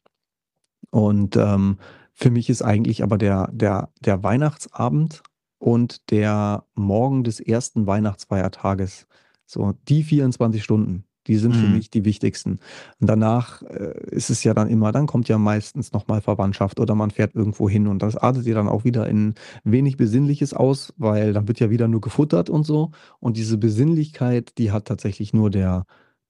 Und, 0.90 1.36
ähm, 1.36 1.78
für 2.14 2.30
mich 2.30 2.50
ist 2.50 2.62
eigentlich 2.62 3.02
aber 3.02 3.18
der 3.18 3.48
der 3.52 3.90
der 4.00 4.22
Weihnachtsabend 4.22 5.22
und 5.58 6.10
der 6.10 6.64
Morgen 6.74 7.24
des 7.24 7.40
ersten 7.40 7.86
Weihnachtsfeiertages, 7.86 9.06
so 9.46 9.72
die 9.88 10.02
24 10.02 10.62
Stunden, 10.64 11.04
die 11.28 11.36
sind 11.36 11.56
für 11.56 11.66
Mhm. 11.66 11.72
mich 11.72 11.90
die 11.90 12.04
wichtigsten. 12.04 12.58
Und 13.00 13.06
danach, 13.08 13.62
äh, 13.62 13.94
ist 14.10 14.30
es 14.30 14.42
ja 14.44 14.54
dann 14.54 14.68
immer 14.68 14.90
dann 14.92 15.06
kommt 15.06 15.28
ja 15.28 15.38
meistens 15.38 15.92
noch 15.92 16.08
mal 16.08 16.20
Verwandtschaft 16.20 16.80
oder 16.80 16.94
man 16.96 17.10
fährt 17.12 17.34
irgendwo 17.34 17.68
hin 17.68 17.86
und 17.86 18.02
das 18.02 18.16
artet 18.16 18.46
ja 18.46 18.54
dann 18.54 18.68
auch 18.68 18.84
wieder 18.84 19.06
in 19.08 19.34
wenig 19.64 19.96
Besinnliches 19.96 20.52
aus, 20.54 20.92
weil 20.96 21.32
dann 21.32 21.46
wird 21.48 21.60
ja 21.60 21.70
wieder 21.70 21.88
nur 21.88 22.00
gefuttert 22.00 22.50
und 22.50 22.64
so. 22.66 22.90
Und 23.20 23.36
diese 23.36 23.58
Besinnlichkeit, 23.58 24.58
die 24.58 24.72
hat 24.72 24.86
tatsächlich 24.86 25.32
nur 25.32 25.50
der 25.50 25.84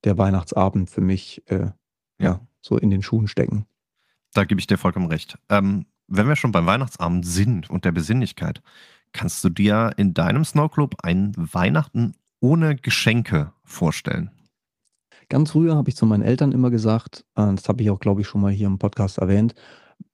der 0.05 0.19
Weihnachtsabend 0.19 0.91
für 0.91 1.01
mich, 1.01 1.43
äh, 1.47 1.71
ja, 2.21 2.41
so 2.61 2.77
in 2.77 2.91
den 2.91 3.03
Schuhen 3.03 3.29
stecken. 3.29 3.67
Da 4.35 4.45
gebe 4.45 4.61
ich 4.61 4.67
dir 4.67 4.79
vollkommen 4.79 5.07
recht. 5.07 5.39
Ähm, 5.49 5.87
wenn 6.09 6.29
wir 6.29 6.37
schon 6.37 6.53
beim 6.53 6.67
Weihnachtsabend 6.67 7.27
sind 7.27 7.71
und 7.71 7.85
der 7.85 7.93
Besinnlichkeit, 7.93 8.63
kannst 9.13 9.45
du 9.45 9.51
dir 9.51 9.93
in 9.97 10.15
deinem 10.15 10.45
Snow 10.45 10.71
Club 10.71 10.97
ein 11.03 11.33
Weihnachten 11.37 12.15
ohne 12.41 12.77
Geschenke 12.77 13.53
vorstellen? 13.65 14.31
Ganz 15.29 15.53
früher 15.53 15.77
habe 15.77 15.89
ich 15.89 15.97
zu 15.97 16.07
meinen 16.07 16.23
Eltern 16.23 16.53
immer 16.53 16.71
gesagt, 16.71 17.25
äh, 17.37 17.55
das 17.55 17.69
habe 17.69 17.83
ich 17.83 17.91
auch, 17.91 18.01
glaube 18.01 18.21
ich, 18.23 18.27
schon 18.27 18.41
mal 18.41 18.53
hier 18.53 18.67
im 18.67 18.79
Podcast 18.79 19.19
erwähnt: 19.19 19.55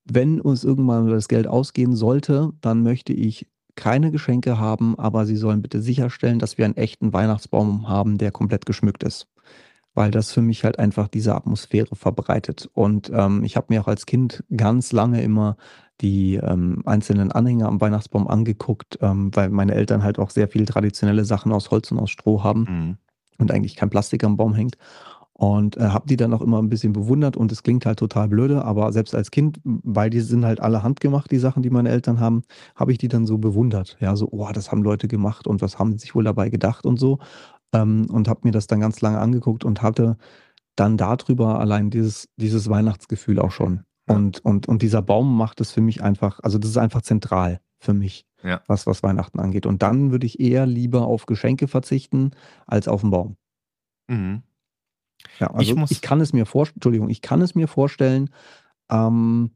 „Wenn 0.04 0.40
uns 0.40 0.64
irgendwann 0.64 1.08
das 1.08 1.28
Geld 1.28 1.46
ausgehen 1.46 1.94
sollte, 1.94 2.52
dann 2.60 2.82
möchte 2.82 3.12
ich 3.12 3.46
keine 3.74 4.10
Geschenke 4.10 4.58
haben, 4.58 4.98
aber 4.98 5.24
sie 5.26 5.36
sollen 5.36 5.62
bitte 5.62 5.80
sicherstellen, 5.80 6.40
dass 6.40 6.58
wir 6.58 6.64
einen 6.64 6.76
echten 6.76 7.12
Weihnachtsbaum 7.12 7.88
haben, 7.88 8.18
der 8.18 8.32
komplett 8.32 8.66
geschmückt 8.66 9.04
ist.“ 9.04 9.28
Weil 9.98 10.12
das 10.12 10.32
für 10.32 10.42
mich 10.42 10.64
halt 10.64 10.78
einfach 10.78 11.08
diese 11.08 11.34
Atmosphäre 11.34 11.96
verbreitet. 11.96 12.70
Und, 12.74 13.10
ähm, 13.12 13.42
ich 13.44 13.56
habe 13.56 13.66
mir 13.70 13.82
auch 13.82 13.88
als 13.88 14.06
Kind 14.06 14.44
ganz 14.56 14.92
lange 14.92 15.22
immer 15.22 15.56
die, 16.00 16.36
ähm, 16.36 16.82
einzelnen 16.86 17.32
Anhänger 17.32 17.66
am 17.68 17.80
Weihnachtsbaum 17.80 18.28
angeguckt, 18.28 18.98
ähm, 19.02 19.30
weil 19.34 19.50
meine 19.50 19.74
Eltern 19.74 20.04
halt 20.04 20.18
auch 20.20 20.30
sehr 20.30 20.48
viel 20.48 20.66
traditionelle 20.66 21.24
Sachen 21.24 21.52
aus 21.52 21.70
Holz 21.72 21.90
und 21.92 21.98
aus 21.98 22.10
Stroh 22.10 22.44
haben 22.44 22.68
Mhm. 22.68 22.98
und 23.38 23.52
eigentlich 23.52 23.76
kein 23.76 23.90
Plastik 23.90 24.24
am 24.24 24.36
Baum 24.36 24.54
hängt. 24.54 24.76
Und, 25.34 25.76
äh, 25.76 25.82
habe 25.90 26.06
die 26.08 26.16
dann 26.16 26.34
auch 26.34 26.42
immer 26.42 26.58
'n 26.60 26.68
bisschen 26.68 26.92
bewundert 26.92 27.36
und 27.36 27.52
es 27.52 27.62
klingt 27.62 27.86
halt 27.86 28.00
total 28.00 28.28
blöde, 28.28 28.64
aber 28.64 28.92
selbst 28.92 29.14
als 29.14 29.30
Kind, 29.30 29.60
weil 29.64 30.10
die 30.10 30.20
sind 30.20 30.44
halt 30.44 30.60
alle 30.60 30.82
handgemacht, 30.82 31.30
die 31.30 31.38
Sachen, 31.38 31.62
die 31.62 31.70
meine 31.70 31.90
Eltern 31.90 32.20
haben, 32.20 32.42
habe 32.76 32.92
ich 32.92 32.98
die 32.98 33.08
dann 33.08 33.26
so 33.26 33.38
bewundert. 33.38 33.96
Ja, 34.00 34.16
so: 34.16 34.28
„Oh, 34.32 34.48
das 34.52 34.72
haben 34.72 34.82
Leute 34.82 35.08
gemacht 35.08 35.46
und 35.46 35.62
was 35.62 35.78
haben 35.78 35.92
die 35.92 35.98
sich 35.98 36.14
wohl 36.16 36.24
dabei 36.24 36.50
gedacht“ 36.50 36.86
und 36.86 36.98
so. 37.00 37.18
Ähm, 37.74 38.06
und 38.10 38.28
habe 38.28 38.40
mir 38.44 38.52
das 38.52 38.66
dann 38.66 38.80
ganz 38.80 39.00
lange 39.02 39.18
angeguckt 39.20 39.64
und 39.64 39.82
hatte 39.82 40.16
dann 40.76 40.96
da 40.98 41.16
drüber 41.16 41.60
allein 41.60 41.90
dieses 41.90 42.28
dieses 42.36 42.70
Weihnachtsgefühl 42.70 43.40
auch 43.40 43.52
schon. 43.52 43.84
Ja. 44.08 44.16
Und 44.16 44.44
und 44.44 44.68
und 44.68 44.82
dieser 44.82 45.02
Baum 45.02 45.36
macht 45.38 45.60
es 45.60 45.72
für 45.72 45.82
mich 45.82 46.02
einfach 46.02 46.40
also, 46.42 46.58
das 46.58 46.70
ist 46.72 46.78
einfach 46.78 47.02
zentral 47.02 47.60
für 47.80 47.94
mich, 47.94 48.26
Ja. 48.42 48.62
was 48.68 48.86
was 48.86 49.02
Weihnachten 49.04 49.40
angeht. 49.40 49.66
Und 49.66 49.82
dann 49.82 50.12
würde 50.12 50.26
ich 50.26 50.40
eher 50.40 50.66
lieber 50.66 51.06
auf 51.06 51.26
Geschenke 51.26 51.68
verzichten 51.68 52.32
als 52.66 52.88
auf 52.88 53.04
'n 53.04 53.10
Baum. 53.10 53.36
Mhm. 54.08 54.42
Ja, 55.40 55.54
Ich 55.56 55.74
also, 55.74 55.76
muss 55.76 55.90
ich 55.90 56.02
kann 56.02 56.20
es 56.20 56.32
mir 56.32 56.46
vorst 56.46 56.74
Entschuldigung, 56.74 57.08
ich 57.10 57.22
kann 57.22 57.42
es 57.42 57.54
mir 57.54 57.68
vorstellen, 57.68 58.30
ähm 58.90 59.52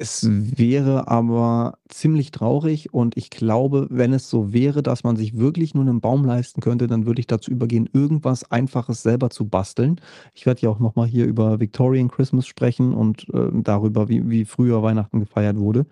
es 0.00 0.26
wäre 0.30 1.08
aber 1.08 1.78
ziemlich 1.88 2.30
traurig 2.32 2.92
und 2.94 3.16
ich 3.16 3.30
glaube, 3.30 3.86
wenn 3.90 4.12
es 4.14 4.30
so 4.30 4.52
wäre, 4.52 4.82
dass 4.82 5.04
man 5.04 5.16
sich 5.16 5.36
wirklich 5.38 5.74
nur 5.74 5.84
'nen 5.84 6.00
Baum 6.00 6.24
leisten 6.24 6.60
könnte, 6.62 6.86
dann 6.88 7.06
würde 7.06 7.20
ich 7.20 7.26
dazu 7.28 7.50
übergehen, 7.50 7.88
irgendwas 7.92 8.50
Einfaches 8.50 9.02
selber 9.02 9.30
zu 9.30 9.48
basteln. 9.48 10.00
Ich 10.34 10.46
werde 10.46 10.62
ja 10.62 10.70
auch 10.70 10.80
noch 10.80 10.96
mal 10.96 11.06
hier 11.06 11.26
über 11.26 11.60
Victorian 11.60 12.08
Christmas 12.10 12.46
sprechen 12.46 12.94
und, 12.94 13.28
äh, 13.34 13.50
darüber, 13.62 14.08
wie 14.08 14.28
wie 14.30 14.44
früher 14.46 14.82
Weihnachten 14.82 15.20
gefeiert 15.20 15.58
wurde, 15.58 15.86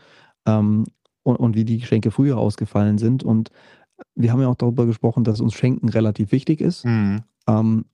ähm, 0.47 0.85
und 1.25 1.37
und 1.37 1.57
wie 1.57 1.65
die 1.67 1.79
Geschenke 1.79 2.11
früher 2.11 2.39
ausgefallen 2.39 2.99
sind. 2.99 3.23
Und 3.25 3.51
wir 4.17 4.33
haben 4.33 4.41
ja 4.43 4.49
auch 4.49 4.57
darüber 4.57 4.87
gesprochen, 4.87 5.25
dass 5.25 5.41
uns 5.41 5.55
Schenken 5.55 5.89
relativ 5.91 6.33
wichtig 6.33 6.61
ist, 6.63 6.85
Mhm. 6.85 7.25
ähm, 7.49 7.87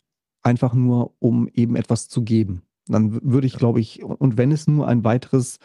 einfach 0.42 0.74
nur, 0.74 1.14
um 1.20 1.48
eben 1.54 1.76
etwas 1.76 2.08
zu 2.08 2.22
geben. 2.24 2.62
Dann 2.86 3.20
würde 3.22 3.46
ich, 3.46 3.54
glaube 3.56 3.80
ich 3.80 4.02
und 4.04 4.36
wenn 4.36 4.52
es 4.52 4.66
nur 4.66 4.86
ein 4.88 5.04
weiteres 5.04 5.58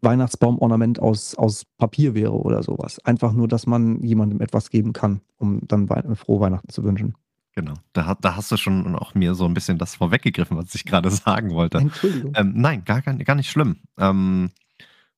Weihnachtsbaumornament 0.00 1.00
aus 1.00 1.34
aus 1.34 1.64
Papier 1.78 2.14
wäre 2.14 2.32
oder 2.32 2.62
so 2.62 2.76
was. 2.78 3.04
Einfach 3.04 3.32
nur, 3.32 3.48
dass 3.48 3.66
man 3.66 4.02
jemandem 4.02 4.40
etwas 4.40 4.70
geben 4.70 4.92
kann, 4.92 5.20
um 5.38 5.60
dann 5.66 5.88
wei 5.88 6.02
frohe 6.14 6.40
Weihnachten 6.40 6.68
zu 6.68 6.84
wünschen. 6.84 7.14
Genau. 7.54 7.74
Da 7.92 8.14
da 8.20 8.36
hast 8.36 8.52
du 8.52 8.56
schon 8.56 8.94
auch 8.94 9.14
mir 9.14 9.34
so 9.34 9.44
'n 9.46 9.54
bisschen 9.54 9.78
das 9.78 9.96
vorweggegriffen, 9.96 10.56
was 10.56 10.74
ich 10.74 10.84
grade 10.84 11.10
sagen 11.10 11.50
wollte. 11.50 11.78
Entschuldigung. 11.78 12.32
Ähm, 12.36 12.52
nein, 12.54 12.84
gar 12.84 13.02
gar 13.02 13.14
gar 13.14 13.34
nicht 13.34 13.50
schlimm. 13.50 13.78
Ähm, 13.98 14.50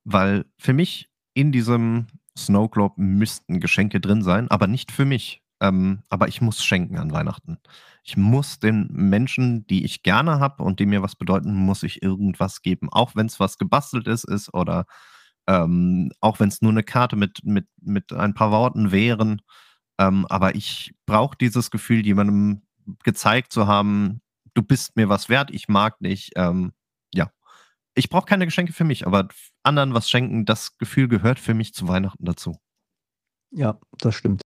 weil 0.05 0.47
für 0.59 0.73
mich 0.73 1.09
in 1.35 1.53
diesem 1.53 2.07
Snow 2.37 2.71
Globe 2.71 2.95
müssten 3.03 3.61
Geschenke 3.61 4.01
drin 4.01 4.23
sein, 4.23 4.51
aber 4.51 4.67
nicht 4.67 4.91
für 4.93 5.05
mich. 5.05 5.42
Ähm, 5.63 6.03
aber 6.11 6.29
ich 6.29 6.43
muss 6.43 6.65
schenken 6.65 6.99
an 6.99 7.13
Weihnachten. 7.13 7.59
Ich 8.05 8.17
muss 8.19 8.61
den 8.61 8.89
Menschen, 8.93 9.67
die 9.69 9.85
ich 9.87 10.05
gerne 10.05 10.41
habe 10.41 10.65
und 10.65 10.81
die 10.81 10.87
mir 10.87 11.03
was 11.03 11.17
bedeuten, 11.17 11.55
muss 11.55 11.85
ich 11.85 12.03
irgendwas 12.03 12.63
geben. 12.63 12.91
Auch 12.93 13.17
wenn's 13.17 13.41
was 13.41 13.59
Gebasteltes 13.59 14.25
ist 14.25 14.55
oder, 14.55 14.87
ähm, 15.49 16.13
auch 16.21 16.41
wenn's 16.41 16.63
nur 16.63 16.73
'ne 16.75 16.85
Karte 16.85 17.17
mit 17.17 17.41
mit 17.45 17.69
mit 17.83 18.13
ein 18.15 18.35
paar 18.35 18.53
Worten 18.53 18.93
wären. 18.93 19.43
Ähm, 19.99 20.27
aber 20.31 20.55
ich 20.57 20.95
brauche 21.07 21.37
dieses 21.39 21.71
Gefühl, 21.73 22.05
jemandem 22.07 22.63
gezeigt 23.05 23.53
zu 23.53 23.67
haben: 23.69 24.23
„Du 24.55 24.63
bist 24.63 24.97
mir 24.97 25.09
was 25.11 25.29
wert, 25.31 25.51
ich 25.53 25.69
mag 25.69 25.99
dich.“ 26.01 26.31
Ähm, 26.37 26.73
ja. 27.15 27.31
Ich 27.97 28.11
brauche 28.11 28.27
keine 28.27 28.47
Geschenke 28.47 28.73
für 28.75 28.85
mich, 28.85 29.07
aber 29.07 29.29
anderen 29.65 29.95
was 29.95 30.11
schenken, 30.11 30.47
das 30.47 30.79
Gefühl 30.79 31.09
gehört 31.09 31.39
für 31.41 31.55
mich 31.55 31.75
zu 31.75 31.89
Weihnachten 31.89 32.25
dazu. 32.27 32.59
Ja, 33.53 33.79
das 33.99 34.17
stimmt. 34.17 34.43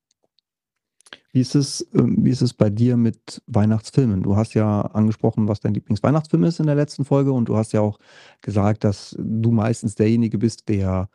Wie 1.37 1.43
ist 1.43 1.55
es 1.55 1.87
ähm, 1.93 2.25
wie 2.25 2.31
ist 2.31 2.41
es 2.41 2.55
bei 2.55 2.71
dir 2.71 2.97
mit 2.97 3.43
Weihnachtsfilmen? 3.47 4.23
Du 4.23 4.37
hast 4.37 4.55
ja 4.55 4.81
angesprochen, 4.81 5.49
was 5.49 5.61
dein 5.61 5.75
Lieblingsweihnachtsfilm 5.75 6.45
ist 6.45 6.61
in 6.61 6.67
der 6.67 6.77
letzten 6.77 7.05
Folge 7.05 7.31
und 7.33 7.51
du 7.51 7.59
hast 7.59 7.75
ja 7.75 7.83
auch 7.83 7.99
gesagt, 8.41 8.85
dass 8.85 9.15
du 9.19 9.51
meistens 9.51 9.97
derjenige 9.97 10.39
bist, 10.39 10.71
der 10.71 11.11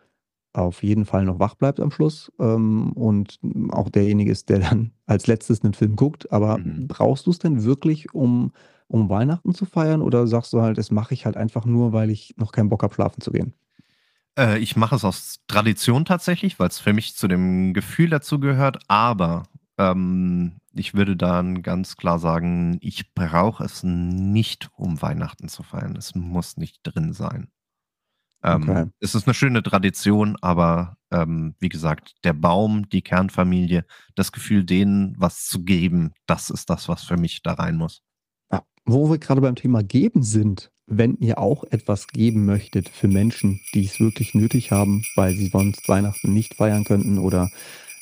auf 0.54 0.84
jeden 0.84 1.06
Fall 1.06 1.26
noch 1.26 1.40
wach 1.40 1.56
bleibt 1.56 1.80
am 1.80 1.90
Schluss 1.90 2.32
ähm, 2.40 2.92
und 2.94 3.40
auch 3.72 3.90
derjenige 3.90 4.32
ist, 4.32 4.50
der 4.50 4.60
dann 4.60 4.92
als 5.08 5.26
letztes 5.26 5.64
einen 5.64 5.74
Film 5.74 5.96
guckt. 5.96 6.32
Aber 6.32 6.60
Mhm. 6.60 6.88
brauchst 6.88 7.26
du 7.26 7.32
es 7.32 7.40
denn 7.40 7.64
wirklich, 7.64 8.14
um, 8.14 8.52
um 8.88 9.10
Weihnachten 9.10 9.56
zu 9.56 9.66
feiern 9.66 10.04
oder 10.04 10.28
sagst 10.28 10.54
du 10.54 10.62
halt, 10.62 10.78
das 10.78 10.92
mache 10.92 11.16
ich 11.16 11.26
halt 11.26 11.36
einfach 11.36 11.66
nur, 11.66 11.94
weil 11.94 12.12
ich 12.12 12.36
noch 12.38 12.52
keinen 12.52 12.70
Bock 12.70 12.84
habe, 12.84 12.94
schlafen 12.94 13.22
zu 13.22 13.32
gehen? 13.32 13.56
Äh, 14.38 14.60
ich 14.60 14.76
mache 14.76 14.96
es 14.96 15.06
aus 15.06 15.40
Tradition 15.48 16.06
tatsächlich, 16.06 16.60
weil 16.60 16.68
es 16.70 16.80
für 16.80 16.94
mich 16.94 17.16
zu 17.16 17.28
dem 17.28 17.74
Gefühl 17.74 18.10
dazu 18.10 18.40
gehört, 18.40 18.80
aber 18.88 19.44
ähm, 19.78 20.60
ich 20.74 20.94
würde 20.94 21.18
dann 21.18 21.64
ganz 21.64 21.98
klar 21.98 22.20
sagen, 22.20 22.78
ich 22.82 23.14
brauche 23.14 23.64
es 23.64 23.84
nicht, 23.84 24.70
um 24.76 25.02
Weihnachten 25.02 25.50
zu 25.50 25.64
feiern. 25.64 25.96
Es 25.96 26.16
muss 26.16 26.58
nicht 26.58 26.80
drin 26.84 27.14
sein. 27.14 27.50
Okay. 28.44 28.82
Ähm, 28.82 28.92
es 29.00 29.14
ist 29.14 29.28
eine 29.28 29.34
schöne 29.34 29.62
Tradition, 29.62 30.36
aber 30.42 30.98
ähm, 31.12 31.56
wie 31.60 31.70
gesagt, 31.70 32.16
der 32.24 32.34
Baum, 32.34 32.90
die 32.90 33.04
Kernfamilie, 33.04 33.86
das 34.16 34.32
Gefühl, 34.32 34.64
denen 34.64 35.16
was 35.18 35.46
zu 35.46 35.64
geben, 35.64 36.14
das 36.26 36.50
ist 36.50 36.70
das, 36.70 36.88
was 36.88 37.04
für 37.04 37.18
mich 37.18 37.44
da 37.44 37.54
rein 37.54 37.76
muss. 37.76 38.02
Ja, 38.52 38.64
wo 38.86 39.10
wir 39.10 39.20
gerade 39.20 39.42
beim 39.42 39.56
Thema 39.56 39.84
geben 39.84 40.24
sind, 40.24 40.72
wenn 40.88 41.18
ihr 41.18 41.38
auch 41.38 41.64
etwas 41.66 42.08
geben 42.08 42.46
möchtet 42.46 42.90
für 42.90 43.08
Menschen, 43.08 43.62
die 43.74 43.86
es 43.86 44.00
wirklich 44.00 44.34
nötig 44.34 44.72
haben, 44.72 45.04
weil 45.16 45.36
sie 45.36 45.48
sonst 45.48 45.88
Weihnachten 45.88 46.34
nicht 46.34 46.56
feiern 46.56 46.84
könnten 46.84 47.20
oder 47.20 47.50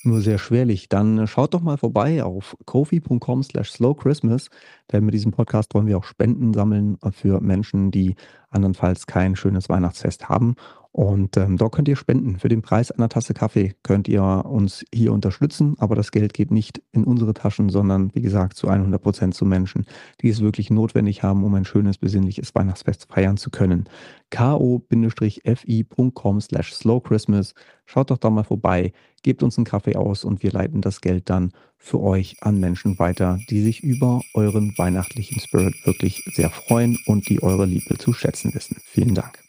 nur 0.04 0.22
sehr 0.22 0.38
schwerlich, 0.38 0.90
dann 0.90 1.28
schaut 1.28 1.54
doch 1.54 1.62
mal 1.62 1.78
vorbei 1.78 2.24
auf 2.24 2.56
kofi.com 2.66 3.44
slash 3.44 3.72
slowchristmas, 3.72 4.50
denn 4.92 5.06
mit 5.06 5.14
diesem 5.14 5.32
Podcast 5.32 5.74
wollen 5.74 5.88
wir 5.88 5.98
auch 5.98 6.04
Spenden 6.04 6.54
sammeln 6.54 6.98
für 7.12 7.42
Menschen, 7.42 7.92
die 7.92 8.16
andernfalls 8.50 9.08
kein 9.08 9.36
schönes 9.36 9.70
Weihnachtsfest 9.70 10.30
haben. 10.30 10.56
Und 10.92 11.38
ähm, 11.38 11.58
dort 11.58 11.74
könnt 11.74 11.88
ihr 11.88 11.96
spenden. 11.96 12.40
Für 12.40 12.50
den 12.50 12.64
Preis 12.64 12.90
einer 12.92 13.10
Tasse 13.10 13.36
Kaffee 13.36 13.76
könnt 13.84 14.08
ihr 14.08 14.24
uns 14.24 14.84
hier 14.94 15.14
unterstützen, 15.14 15.76
aber 15.78 15.96
das 15.96 16.12
Geld 16.12 16.34
geht 16.34 16.50
nicht 16.50 16.82
in 16.92 17.04
unsere 17.04 17.36
Taschen, 17.36 17.70
sondern 17.70 18.14
wie 18.16 18.22
gesagt 18.22 18.58
zu 18.58 18.68
100 18.68 19.00
Prozent 19.02 19.36
zu 19.36 19.46
Menschen, 19.46 19.86
die 20.22 20.30
es 20.30 20.42
wirklich 20.42 20.72
notwendig 20.72 21.22
haben, 21.22 21.44
um 21.44 21.54
ein 21.54 21.66
schönes, 21.66 22.00
besinnliches 22.00 22.56
Weihnachtsfest 22.56 23.06
feiern 23.08 23.38
zu 23.38 23.52
können. 23.52 23.88
ko-fi.com 24.32 24.82
slash 26.42 26.74
slowchristmas. 26.74 27.54
Schaut 27.86 28.10
doch 28.10 28.18
da 28.18 28.32
mal 28.32 28.44
vorbei, 28.44 28.92
gebt 29.22 29.44
uns 29.44 29.58
einen 29.58 29.66
Kaffee 29.66 29.96
aus 29.96 30.24
und 30.24 30.42
wir 30.42 30.52
leiten 30.52 30.82
das 30.82 31.02
Geld 31.02 31.30
dann 31.30 31.52
für 31.78 32.00
euch 32.02 32.38
an 32.42 32.60
Menschen 32.60 32.98
weiter, 32.98 33.40
die 33.50 33.62
sich 33.62 33.84
über 33.84 34.22
euren 34.34 34.74
weihnachtlichen 34.78 35.40
Spirit 35.40 35.76
wirklich 35.86 36.24
sehr 36.34 36.50
freuen 36.50 36.98
und 37.06 37.30
die 37.30 37.44
eure 37.44 37.66
Liebe 37.66 37.98
zu 37.98 38.12
schätzen 38.12 38.54
wissen. 38.56 38.78
Vielen 38.84 39.14
Dank. 39.14 39.49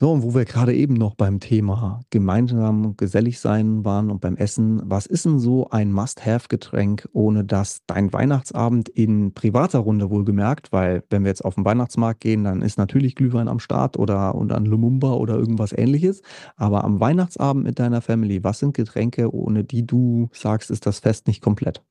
So, 0.00 0.12
und 0.12 0.22
wo 0.22 0.32
wir 0.32 0.44
gerade 0.44 0.74
eben 0.74 0.94
noch 0.94 1.16
beim 1.16 1.40
Thema 1.40 2.02
gemeinsam 2.10 2.96
gesellig 2.96 3.40
sein 3.40 3.84
waren 3.84 4.12
und 4.12 4.20
beim 4.20 4.36
Essen, 4.36 4.80
was 4.84 5.06
ist 5.06 5.24
denn 5.24 5.40
so 5.40 5.70
ein 5.70 5.90
Must-Have-Getränk, 5.90 7.08
ohne 7.12 7.44
dass 7.44 7.80
dein 7.88 8.12
Weihnachtsabend 8.12 8.88
in 8.88 9.34
privater 9.34 9.80
Runde 9.80 10.08
wohlgemerkt, 10.08 10.70
weil 10.70 11.02
wenn 11.10 11.24
wir 11.24 11.30
jetzt 11.30 11.44
auf 11.44 11.56
den 11.56 11.64
Weihnachtsmarkt 11.64 12.20
gehen, 12.20 12.44
dann 12.44 12.62
ist 12.62 12.78
natürlich 12.78 13.16
Glühwein 13.16 13.48
am 13.48 13.58
Start 13.58 13.98
oder, 13.98 14.36
oder 14.36 14.56
ein 14.56 14.66
Lumumba 14.66 15.14
oder 15.14 15.34
irgendwas 15.34 15.72
ähnliches, 15.72 16.22
aber 16.54 16.84
am 16.84 17.00
Weihnachtsabend 17.00 17.64
mit 17.64 17.80
deiner 17.80 18.00
Family, 18.00 18.44
was 18.44 18.60
sind 18.60 18.74
Getränke, 18.74 19.34
ohne 19.34 19.64
die 19.64 19.84
du 19.84 20.28
sagst, 20.32 20.70
ist 20.70 20.86
das 20.86 21.00
Fest 21.00 21.26
nicht 21.26 21.42
komplett? 21.42 21.82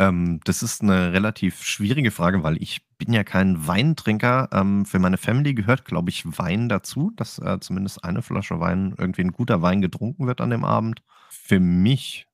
Ähm, 0.00 0.40
das 0.44 0.62
ist 0.62 0.82
eine 0.82 1.12
relativ 1.12 1.62
schwierige 1.62 2.10
Frage, 2.10 2.42
weil 2.42 2.56
ich 2.62 2.80
bin 2.96 3.12
ja 3.12 3.22
kein 3.22 3.66
Weintrinker. 3.66 4.48
Ähm, 4.50 4.86
für 4.86 4.98
meine 4.98 5.18
Family 5.18 5.52
gehört, 5.52 5.84
glaube 5.84 6.08
ich, 6.08 6.24
Wein 6.38 6.70
dazu, 6.70 7.12
dass 7.16 7.38
äh, 7.38 7.60
zumindest 7.60 8.02
eine 8.02 8.22
Flasche 8.22 8.58
Wein, 8.60 8.94
irgendwie 8.96 9.20
ein 9.20 9.32
guter 9.32 9.60
Wein 9.60 9.82
getrunken 9.82 10.26
wird 10.26 10.40
an 10.40 10.48
dem 10.48 10.64
Abend. 10.64 11.02
Für 11.28 11.60
mich, 11.60 12.26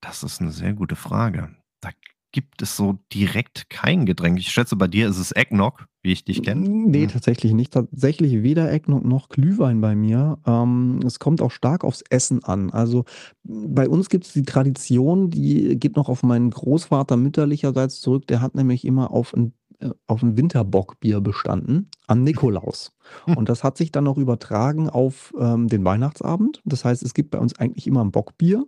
das 0.00 0.22
ist 0.22 0.40
eine 0.40 0.50
sehr 0.50 0.72
gute 0.72 0.96
Frage. 0.96 1.54
Da 1.82 1.90
gibt 2.32 2.62
es 2.62 2.76
so 2.76 2.98
direkt 3.12 3.70
kein 3.70 4.06
Getränk. 4.06 4.38
Ich 4.38 4.48
schätze, 4.48 4.76
bei 4.76 4.88
dir 4.88 5.08
ist 5.08 5.18
es 5.18 5.32
Eggnog, 5.32 5.86
wie 6.02 6.12
ich 6.12 6.24
dich 6.24 6.42
kenne. 6.42 6.68
Nee, 6.68 7.06
tatsächlich 7.06 7.52
nicht. 7.52 7.72
Tatsächlich 7.72 8.42
weder 8.42 8.72
Eggnog 8.72 9.04
noch 9.04 9.28
Glühwein 9.28 9.80
bei 9.80 9.94
mir. 9.94 10.38
Ähm, 10.46 11.00
es 11.06 11.18
kommt 11.18 11.40
auch 11.40 11.50
stark 11.50 11.84
aufs 11.84 12.02
Essen 12.10 12.42
an. 12.42 12.70
Also 12.70 13.04
bei 13.44 13.88
uns 13.88 14.08
gibt 14.08 14.26
es 14.26 14.32
die 14.32 14.42
Tradition, 14.42 15.30
die 15.30 15.78
geht 15.78 15.96
noch 15.96 16.08
auf 16.08 16.22
meinen 16.22 16.50
Großvater 16.50 17.16
mütterlicherseits 17.16 18.00
zurück. 18.00 18.26
Der 18.26 18.40
hat 18.40 18.54
nämlich 18.54 18.84
immer 18.84 19.12
auf 19.12 19.34
ein, 19.34 19.52
äh, 19.78 19.90
auf 20.06 20.22
ein 20.22 20.36
Winterbockbier 20.36 21.20
bestanden 21.20 21.90
an 22.06 22.24
Nikolaus. 22.24 22.92
Hm. 23.26 23.36
Und 23.36 23.48
das 23.48 23.62
hat 23.62 23.76
sich 23.76 23.92
dann 23.92 24.04
noch 24.04 24.16
übertragen 24.16 24.88
auf 24.88 25.34
ähm, 25.38 25.68
den 25.68 25.84
Weihnachtsabend. 25.84 26.62
Das 26.64 26.84
heißt, 26.84 27.02
es 27.02 27.14
gibt 27.14 27.30
bei 27.30 27.38
uns 27.38 27.56
eigentlich 27.58 27.86
immer 27.86 28.02
ein 28.02 28.10
Bockbier. 28.10 28.64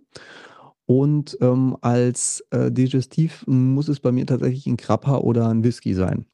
Und 0.85 1.37
ähm, 1.41 1.77
als 1.81 2.45
äh, 2.51 2.71
Digestiv 2.71 3.43
muss 3.47 3.87
es 3.87 3.99
bei 3.99 4.11
mir 4.11 4.25
tatsächlich 4.25 4.67
ein 4.67 4.77
Krapper 4.77 5.23
oder 5.23 5.49
ein 5.49 5.63
Whisky 5.63 5.93
sein. 5.93 6.25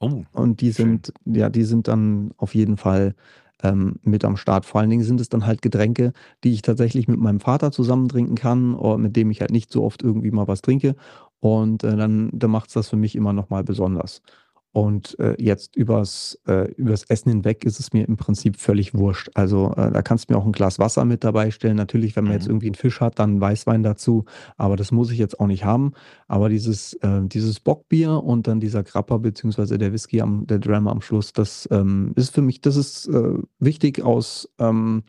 Oh, 0.00 0.24
Und 0.32 0.60
die 0.60 0.72
schön. 0.72 1.00
sind, 1.04 1.12
ja, 1.24 1.48
die 1.48 1.62
sind 1.64 1.86
dann 1.86 2.32
auf 2.36 2.54
jeden 2.54 2.76
Fall 2.76 3.14
ähm, 3.62 4.00
mit 4.02 4.24
am 4.24 4.36
Start. 4.36 4.66
Vor 4.66 4.80
allen 4.80 4.90
Dingen 4.90 5.04
sind 5.04 5.20
es 5.20 5.28
dann 5.28 5.46
halt 5.46 5.62
Getränke, 5.62 6.12
die 6.42 6.52
ich 6.52 6.62
tatsächlich 6.62 7.06
mit 7.06 7.20
meinem 7.20 7.38
Vater 7.38 7.70
zusammen 7.70 8.08
trinken 8.08 8.34
kann, 8.34 8.74
oder 8.74 8.98
mit 8.98 9.14
dem 9.14 9.30
ich 9.30 9.40
halt 9.40 9.52
nicht 9.52 9.70
so 9.70 9.84
oft 9.84 10.02
irgendwie 10.02 10.32
mal 10.32 10.48
was 10.48 10.62
trinke. 10.62 10.96
Und 11.38 11.84
äh, 11.84 11.96
dann, 11.96 12.30
dann 12.32 12.50
macht 12.50 12.68
es 12.68 12.74
das 12.74 12.88
für 12.88 12.96
mich 12.96 13.14
immer 13.14 13.32
nochmal 13.32 13.62
besonders. 13.62 14.22
Und 14.72 15.18
äh, 15.18 15.36
jetzt 15.38 15.76
übers, 15.76 16.38
äh, 16.46 16.70
übers 16.72 17.04
Essen 17.04 17.28
hinweg 17.28 17.64
ist 17.64 17.78
es 17.78 17.92
mir 17.92 18.08
im 18.08 18.16
Prinzip 18.16 18.56
völlig 18.56 18.94
wurscht. 18.94 19.30
Also 19.34 19.72
äh, 19.76 19.90
da 19.90 20.00
kannst 20.00 20.28
du 20.28 20.32
mir 20.32 20.38
auch 20.38 20.46
ein 20.46 20.52
Glas 20.52 20.78
Wasser 20.78 21.04
mit 21.04 21.24
dabei 21.24 21.50
stellen. 21.50 21.76
Natürlich, 21.76 22.16
wenn 22.16 22.24
man 22.24 22.32
jetzt 22.32 22.44
Mhm. 22.46 22.52
irgendwie 22.52 22.68
einen 22.68 22.74
Fisch 22.74 23.00
hat, 23.00 23.18
dann 23.18 23.38
Weißwein 23.40 23.82
dazu. 23.82 24.24
Aber 24.56 24.76
das 24.76 24.90
muss 24.90 25.10
ich 25.10 25.18
jetzt 25.18 25.38
auch 25.40 25.46
nicht 25.46 25.64
haben. 25.66 25.92
Aber 26.26 26.48
dieses, 26.48 26.94
äh, 26.94 27.20
dieses 27.24 27.60
Bockbier 27.60 28.22
und 28.24 28.46
dann 28.46 28.60
dieser 28.60 28.82
Grappa 28.82 29.18
beziehungsweise 29.18 29.76
der 29.76 29.92
Whisky, 29.92 30.22
am, 30.22 30.46
der 30.46 30.58
Dram 30.58 30.88
am 30.88 31.02
Schluss, 31.02 31.34
das 31.34 31.68
ähm, 31.70 32.12
ist 32.16 32.34
für 32.34 32.42
mich, 32.42 32.62
das 32.62 32.76
ist 32.76 33.08
äh, 33.08 33.34
wichtig 33.58 34.02
aus 34.02 34.48
ähm, 34.58 35.02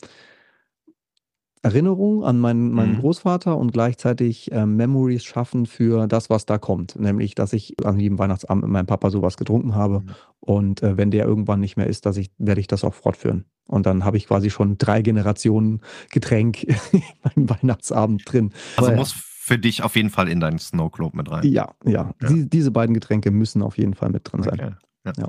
Erinnerung 1.64 2.24
an 2.26 2.40
meinen, 2.40 2.72
meinen 2.72 2.96
Mhm. 2.96 3.00
Großvater 3.00 3.58
und 3.58 3.72
gleichzeitig 3.72 4.52
ähm, 4.52 4.76
Memories 4.76 5.24
schaffen 5.24 5.66
für 5.66 6.08
das, 6.08 6.30
was 6.30 6.46
da 6.46 6.58
kommt. 6.58 7.00
Nämlich, 7.00 7.36
dass 7.36 7.54
ich 7.54 7.76
an 7.86 8.00
jedem 8.00 8.20
Weihnachtsabend 8.20 8.64
mit 8.64 8.72
meinem 8.72 8.86
Papa 8.86 9.10
sowas 9.10 9.38
getrunken 9.38 9.74
habe. 9.74 10.02
Mhm. 10.02 10.10
Und 10.42 10.84
äh, 10.84 10.98
wenn 10.98 11.10
der 11.10 11.26
irgendwann 11.26 11.62
nicht 11.62 11.78
mehr 11.78 11.88
ist, 11.88 12.06
dass 12.06 12.18
ich, 12.18 12.32
werde 12.38 12.60
ich 12.60 12.68
das 12.68 12.84
auch 12.84 12.94
fortführen. 12.94 13.46
Und 13.66 13.86
dann 13.86 14.04
habe 14.04 14.18
ich 14.18 14.28
quasi 14.28 14.50
schon 14.50 14.78
drei 14.78 15.02
Generationen 15.02 15.80
Getränk 16.12 16.68
beim 17.24 17.50
Weihnachtsabend 17.50 18.24
drin. 18.26 18.52
Also 18.76 18.92
ja. 18.92 18.98
muss 18.98 19.14
für 19.14 19.58
dich 19.58 19.84
auf 19.84 19.96
jeden 19.96 20.10
Fall 20.10 20.28
in 20.28 20.42
deinen 20.42 20.60
Snow 20.60 20.92
Globe 20.92 21.16
mit 21.16 21.32
rein. 21.32 21.46
Ja, 21.46 21.74
ja. 21.86 22.14
Ja. 22.22 22.28
Die, 22.30 22.50
diese 22.50 22.72
beiden 22.72 22.94
Getränke 22.94 23.32
müssen 23.32 23.62
auf 23.62 23.78
jeden 23.78 23.94
Fall 23.94 24.10
mit 24.10 24.30
drin 24.30 24.44
sein. 24.44 24.54
Okay. 24.54 24.72
Ja. 25.06 25.14
Ja. 25.18 25.28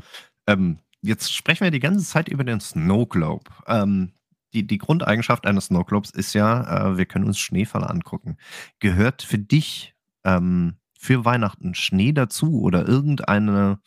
Ähm, 0.48 0.78
jetzt 1.00 1.32
sprechen 1.32 1.62
wir 1.62 1.70
die 1.70 1.80
ganze 1.80 2.04
Zeit 2.04 2.28
über 2.28 2.42
den 2.42 2.58
Snow 2.60 3.08
Globe. 3.08 3.44
Ähm, 3.68 4.10
die, 4.54 4.66
die 4.66 4.78
Grundeigenschaft 4.78 5.46
eines 5.46 5.66
Snow 5.66 5.84
Globes 5.84 6.10
ist 6.10 6.32
ja, 6.32 6.92
äh, 6.92 6.96
wir 6.96 7.06
können 7.06 7.26
uns 7.26 7.38
Schneefall 7.38 7.84
angucken. 7.84 8.38
Gehört 8.78 9.22
für 9.22 9.38
dich 9.38 9.94
ähm, 10.24 10.76
für 10.98 11.24
Weihnachten 11.24 11.74
Schnee 11.74 12.12
dazu 12.12 12.62
oder 12.62 12.88
irgendeine 12.88 13.80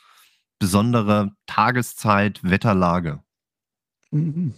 besondere 0.59 1.31
Tageszeit, 1.47 2.43
Wetterlage? 2.43 3.23
Mhm. 4.11 4.53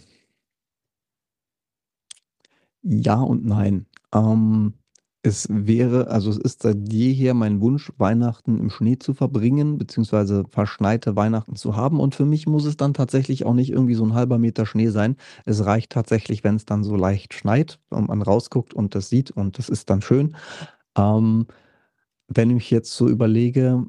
Ja 2.82 3.14
und 3.14 3.44
nein. 3.44 3.86
Ähm, 4.12 4.74
es 5.22 5.46
wäre, 5.50 6.08
also 6.08 6.30
es 6.30 6.38
ist 6.38 6.62
seit 6.62 6.90
jeher 6.90 7.34
mein 7.34 7.60
Wunsch, 7.60 7.92
Weihnachten 7.98 8.58
im 8.58 8.70
Schnee 8.70 8.98
zu 8.98 9.12
verbringen, 9.12 9.76
beziehungsweise 9.76 10.44
verschneite 10.48 11.14
Weihnachten 11.14 11.56
zu 11.56 11.76
haben. 11.76 12.00
Und 12.00 12.14
für 12.14 12.24
mich 12.24 12.46
muss 12.46 12.64
es 12.64 12.76
dann 12.78 12.94
tatsächlich 12.94 13.44
auch 13.44 13.52
nicht 13.52 13.70
irgendwie 13.70 13.94
so 13.94 14.04
ein 14.04 14.14
halber 14.14 14.38
Meter 14.38 14.64
Schnee 14.64 14.88
sein. 14.88 15.16
Es 15.44 15.64
reicht 15.66 15.92
tatsächlich, 15.92 16.42
wenn 16.42 16.56
es 16.56 16.64
dann 16.64 16.84
so 16.84 16.96
leicht 16.96 17.34
schneit 17.34 17.78
und 17.90 18.08
man 18.08 18.22
rausguckt 18.22 18.72
und 18.72 18.94
das 18.94 19.10
sieht 19.10 19.30
und 19.30 19.58
das 19.58 19.68
ist 19.68 19.90
dann 19.90 20.00
schön. 20.00 20.36
Ähm, 20.96 21.46
wenn 22.28 22.56
ich 22.56 22.70
jetzt 22.70 22.94
so 22.94 23.08
überlege, 23.08 23.86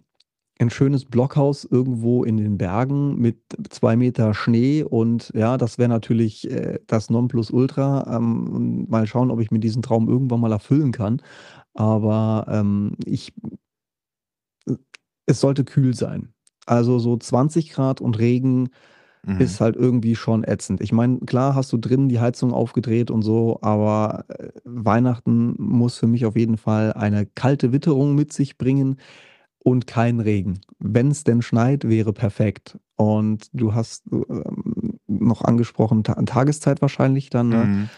ein 0.61 0.69
schönes 0.69 1.05
Blockhaus 1.05 1.65
irgendwo 1.65 2.23
in 2.23 2.37
den 2.37 2.57
Bergen 2.57 3.17
mit 3.19 3.37
zwei 3.69 3.95
Meter 3.95 4.33
Schnee 4.33 4.83
und 4.83 5.31
ja, 5.35 5.57
das 5.57 5.77
wäre 5.77 5.89
natürlich 5.89 6.49
äh, 6.49 6.79
das 6.87 7.09
Nonplusultra. 7.09 8.15
Ähm, 8.17 8.85
mal 8.89 9.07
schauen, 9.07 9.31
ob 9.31 9.41
ich 9.41 9.51
mir 9.51 9.59
diesen 9.59 9.81
Traum 9.81 10.07
irgendwann 10.07 10.39
mal 10.39 10.51
erfüllen 10.51 10.91
kann. 10.91 11.21
Aber 11.73 12.45
ähm, 12.49 12.95
ich, 13.05 13.33
es 15.25 15.39
sollte 15.39 15.63
kühl 15.63 15.93
sein. 15.95 16.33
Also 16.65 16.99
so 16.99 17.17
20 17.17 17.71
Grad 17.71 18.01
und 18.01 18.19
Regen 18.19 18.69
Mhm. 19.27 19.43
ist 19.43 19.61
halt 19.61 19.75
irgendwie 19.75 20.15
schon 20.15 20.43
ätzend. 20.43 20.81
Ich 20.81 20.91
meine, 20.93 21.19
klar 21.21 21.55
hast 21.55 21.73
du 21.73 21.77
drinnen 21.77 22.09
die 22.09 22.19
Heizung 22.19 22.53
aufgedreht 22.53 23.11
und 23.11 23.23
so, 23.23 23.59
aber 23.61 24.25
äh, 24.29 24.49
Weihnachten 24.65 25.55
muss 25.57 25.97
für 25.97 26.07
mich 26.07 26.25
auf 26.25 26.37
jeden 26.37 26.57
Fall 26.57 26.93
eine 26.93 27.25
kalte 27.25 27.73
Witterung 27.73 28.15
mit 28.15 28.33
sich 28.33 28.57
bringen 28.57 28.97
und 29.63 29.87
kein 29.87 30.19
Regen. 30.19 30.61
Wenn 30.79 31.11
es 31.11 31.23
denn 31.23 31.41
schneit, 31.41 31.87
wäre 31.87 32.13
perfekt. 32.13 32.77
Und 32.95 33.47
du 33.53 33.73
hast, 33.73 34.03
ähm, 34.11 34.99
noch 35.07 35.43
angesprochen, 35.43 36.03
Ta 36.03 36.13
Tageszeit 36.23 36.81
wahrscheinlich 36.81 37.29
dann, 37.29 37.49
ne? 37.49 37.67
Mhm. 37.67 37.89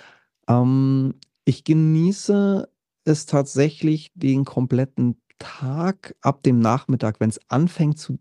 Ähm, 0.49 1.15
ich 1.45 1.63
genieße 1.63 2.69
es 3.06 3.26
tatsächlich 3.26 4.12
den 4.15 4.45
kompletten 4.45 5.17
Tag 5.39 6.15
ab 6.21 6.43
dem 6.43 6.60
Nachmittag, 6.60 7.19
wenn 7.19 7.30
es 7.30 7.39
anfängt 7.49 7.97
zu 7.99 8.19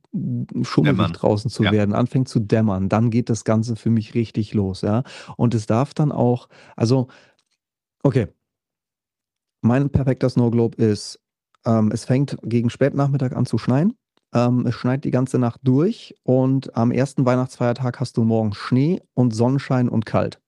schummrig 0.63 0.97
Dämmern. 0.97 1.13
draußen 1.13 1.51
zu 1.51 1.65
Ja. 1.65 1.73
werden, 1.73 1.95
anfängt 1.95 2.29
zu 2.29 2.41
dämmern, 2.41 2.89
dann 2.89 3.11
geht 3.11 3.31
das 3.31 3.45
Ganze 3.45 3.77
für 3.77 3.91
mich 3.91 4.15
richtig 4.15 4.55
los, 4.55 4.81
ja. 4.83 5.05
Und 5.37 5.55
es 5.55 5.67
darf 5.67 5.95
dann 5.95 6.13
auch 6.13 6.49
also 6.77 7.09
okay. 8.05 8.29
Mein 9.65 9.91
perfekter 9.91 10.29
Snow 10.29 10.51
Globe 10.51 10.77
ist, 10.83 11.21
ähm, 11.67 11.91
es 11.93 12.05
fängt 12.05 12.37
gegen 12.43 12.71
Spätnachmittag 12.71 13.33
an 13.33 13.47
zu 13.47 13.59
schneien. 13.59 13.95
Ähm, 14.35 14.67
es 14.67 14.75
schneit 14.75 15.05
die 15.05 15.11
ganze 15.11 15.39
Nacht 15.39 15.61
durch 15.63 16.15
und 16.25 16.75
am 16.77 16.91
ersten 16.91 17.27
Weihnachtsfeiertag 17.27 18.01
hast 18.01 18.17
du 18.17 18.25
morgens 18.25 18.57
Schnee 18.57 19.01
und 19.15 19.35
Sonnenschein 19.35 19.89
und 19.89 20.07
kalt. 20.07 20.41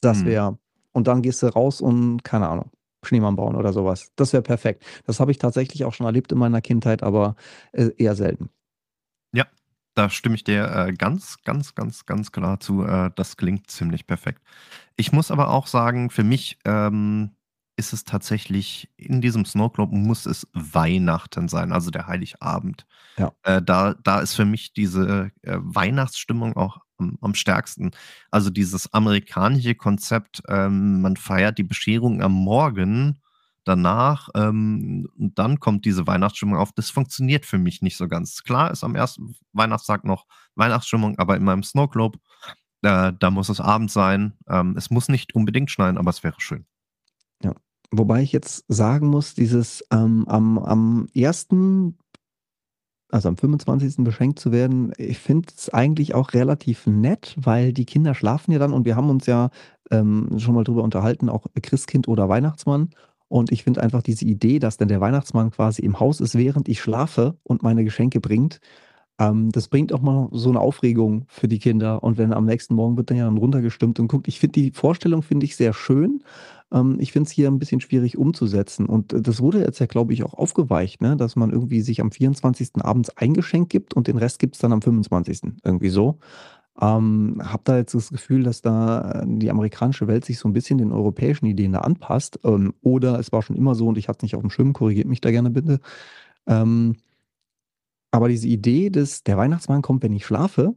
Das 0.00 0.22
Mhm. 0.22 0.26
wäre 0.26 0.58
und 0.92 1.08
dann 1.08 1.22
gehst 1.22 1.42
du 1.42 1.48
raus 1.48 1.80
und, 1.80 2.22
keine 2.24 2.48
Ahnung, 2.48 2.70
Schneemann 3.04 3.36
bauen 3.36 3.56
oder 3.56 3.72
so 3.72 3.84
was. 3.84 4.12
Das 4.16 4.32
wäre 4.32 4.42
perfekt. 4.42 4.84
Das 5.06 5.20
habe 5.20 5.30
ich 5.32 5.38
tatsächlich 5.38 5.84
auch 5.84 5.94
schon 5.94 6.06
erlebt 6.06 6.32
in 6.32 6.38
meiner 6.38 6.60
Kindheit, 6.62 7.02
aber, 7.02 7.36
äh, 7.72 7.90
eher 7.98 8.14
selten. 8.16 8.50
Ja, 9.32 9.46
da 9.94 10.10
stimme 10.10 10.34
ich 10.36 10.44
dir, 10.44 10.64
äh, 10.70 10.92
ganz, 10.92 11.38
ganz, 11.44 11.74
ganz, 11.74 12.06
ganz 12.06 12.32
klar 12.32 12.60
zu. 12.60 12.84
Äh, 12.84 13.10
das 13.16 13.36
klingt 13.36 13.70
ziemlich 13.70 14.06
perfekt. 14.06 14.42
Ich 14.96 15.12
muss 15.12 15.30
aber 15.30 15.50
auch 15.50 15.66
sagen, 15.66 16.10
für 16.10 16.24
mich, 16.24 16.58
ähm, 16.64 17.32
ist 17.76 17.92
es 17.92 18.04
tatsächlich 18.04 18.88
in 18.96 19.20
diesem 19.20 19.44
Snow 19.44 19.72
Globe 19.72 19.96
muss 19.96 20.26
es 20.26 20.46
Weihnachten 20.52 21.48
sein, 21.48 21.72
also 21.72 21.90
der 21.90 22.06
Heiligabend. 22.06 22.86
Ja. 23.18 23.32
Äh, 23.42 23.62
da 23.62 23.94
da 23.94 24.20
ist 24.20 24.34
für 24.34 24.44
mich 24.44 24.72
diese, 24.72 25.30
äh, 25.42 25.58
Weihnachtsstimmung 25.60 26.56
auch 26.56 26.78
am 26.98 27.18
am 27.20 27.34
stärksten. 27.34 27.90
Also 28.30 28.50
dieses 28.50 28.92
amerikanische 28.92 29.74
Konzept, 29.74 30.42
ähm, 30.48 31.00
man 31.02 31.16
feiert 31.16 31.58
die 31.58 31.64
Bescherung 31.64 32.22
am 32.22 32.32
Morgen 32.32 33.20
danach, 33.64 34.28
ähm, 34.34 35.08
und 35.18 35.38
dann 35.38 35.58
kommt 35.60 35.84
diese 35.86 36.06
Weihnachtsstimmung 36.06 36.56
auf. 36.58 36.72
Das 36.72 36.90
funktioniert 36.90 37.46
für 37.46 37.58
mich 37.58 37.82
nicht 37.82 37.96
so 37.96 38.08
ganz. 38.08 38.42
Klar 38.44 38.70
ist 38.70 38.84
am 38.84 38.94
ersten 38.94 39.34
Weihnachtstag 39.52 40.04
noch 40.04 40.26
Weihnachtsstimmung, 40.54 41.18
aber 41.18 41.36
in 41.36 41.44
meinem 41.44 41.62
Snow 41.64 41.90
Globe, 41.90 42.18
da 42.82 43.12
da 43.12 43.30
muss 43.30 43.48
es 43.48 43.60
Abend 43.60 43.90
sein. 43.90 44.34
Ähm, 44.48 44.76
es 44.76 44.90
muss 44.90 45.08
nicht 45.08 45.34
unbedingt 45.34 45.70
schneien, 45.70 45.98
aber 45.98 46.10
es 46.10 46.22
wäre 46.24 46.40
schön. 46.40 46.66
Ja. 47.42 47.54
Wobei 47.90 48.22
ich 48.22 48.32
jetzt 48.32 48.64
sagen 48.68 49.08
muss, 49.08 49.34
dieses, 49.34 49.84
ähm, 49.92 50.24
am 50.28 50.58
am 50.58 51.06
1. 51.12 51.96
also 53.10 53.28
am 53.28 53.36
25. 53.36 54.04
beschenkt 54.04 54.38
zu 54.38 54.50
werden, 54.52 54.92
ich 54.98 55.18
finde 55.18 55.48
es 55.56 55.68
eigentlich 55.70 56.14
auch 56.14 56.32
relativ 56.34 56.86
nett, 56.86 57.34
weil 57.38 57.72
die 57.72 57.84
Kinder 57.86 58.14
schlafen 58.14 58.52
ja 58.52 58.58
dann 58.58 58.72
und 58.72 58.84
wir 58.86 58.96
haben 58.96 59.10
uns 59.10 59.26
ja, 59.26 59.50
ähm, 59.90 60.38
schon 60.38 60.54
mal 60.54 60.64
drüber 60.64 60.82
unterhalten, 60.82 61.28
auch 61.28 61.46
Christkind 61.62 62.08
oder 62.08 62.28
Weihnachtsmann. 62.28 62.90
Und 63.28 63.52
ich 63.52 63.64
finde 63.64 63.82
einfach 63.82 64.02
diese 64.02 64.24
Idee, 64.24 64.58
dass 64.58 64.76
dann 64.76 64.88
der 64.88 65.00
Weihnachtsmann 65.00 65.50
quasi 65.50 65.82
im 65.82 66.00
Haus 66.00 66.20
ist, 66.20 66.34
während 66.36 66.68
ich 66.68 66.80
schlafe 66.80 67.36
und 67.42 67.62
meine 67.62 67.84
Geschenke 67.84 68.20
bringt, 68.20 68.60
ähm, 69.20 69.50
das 69.52 69.68
bringt 69.68 69.92
auch 69.92 70.02
mal 70.02 70.28
so 70.32 70.52
'ne 70.52 70.60
Aufregung 70.60 71.26
für 71.28 71.48
die 71.48 71.58
Kinder. 71.60 72.02
Und 72.02 72.18
wenn 72.18 72.32
am 72.34 72.46
nächsten 72.46 72.74
Morgen 72.76 72.96
wird 72.96 73.10
dann 73.10 73.18
ja 73.18 73.26
dann 73.26 73.38
runtergestimmt 73.38 74.00
und 74.00 74.08
guckt. 74.08 74.28
Ich 74.28 74.40
finde 74.40 74.60
die 74.60 74.72
Vorstellung 74.72 75.22
finde 75.22 75.46
ich 75.46 75.56
sehr 75.56 75.72
schön. 75.74 76.22
Ähm, 76.74 76.98
ich 77.00 77.12
finde 77.12 77.28
es 77.28 77.32
hier 77.32 77.48
'n 77.48 77.60
bisschen 77.60 77.80
schwierig 77.80 78.18
umzusetzen. 78.18 78.86
Und, 78.86 79.14
äh, 79.14 79.22
das 79.22 79.40
wurde 79.40 79.60
jetzt 79.62 79.80
ja, 79.80 79.86
glaube 79.86 80.12
ich, 80.14 80.24
auch 80.24 80.34
aufgeweicht, 80.34 81.02
ne, 81.02 81.16
dass 81.16 81.36
man 81.36 81.50
irgendwie 81.52 81.82
sich 81.82 82.02
am 82.02 82.12
24. 82.12 82.82
abends 82.82 83.10
ein 83.16 83.34
Geschenk 83.34 83.70
gibt 83.70 83.94
und 83.94 84.08
den 84.08 84.18
Rest 84.18 84.40
gibt's 84.40 84.58
dann 84.60 84.72
am 84.74 84.82
25. 84.82 85.58
irgendwie 85.64 85.90
so. 85.90 86.18
Ähm, 86.80 87.40
habe 87.44 87.62
da 87.64 87.78
jetzt 87.78 87.94
das 87.94 88.10
Gefühl, 88.10 88.44
dass 88.44 88.62
da, 88.62 89.22
äh, 89.22 89.26
die 89.28 89.50
amerikanische 89.50 90.08
Welt 90.08 90.24
sich 90.26 90.38
so 90.40 90.48
'n 90.48 90.54
bisschen 90.54 90.78
den 90.78 90.92
europäischen 90.92 91.46
Ideen 91.46 91.72
da 91.72 91.80
anpasst. 91.80 92.40
Ähm, 92.44 92.74
oder 92.82 93.18
es 93.20 93.32
war 93.32 93.42
schon 93.42 93.56
immer 93.56 93.74
so 93.76 93.88
und 93.88 93.98
ich 93.98 94.08
hatte 94.08 94.18
es 94.20 94.22
nicht 94.24 94.36
aufm 94.36 94.50
Schirm, 94.50 94.72
korrigiert 94.74 95.08
mich 95.08 95.20
da 95.22 95.30
gerne 95.32 95.50
bitte. 95.50 95.80
Ähm 96.48 96.96
aber 98.14 98.28
diese 98.28 98.46
Idee, 98.46 98.90
dass 98.90 99.24
der 99.24 99.36
Weihnachtsmann 99.36 99.82
kommt, 99.82 100.04
wenn 100.04 100.12
ich 100.12 100.24
schlafe 100.24 100.76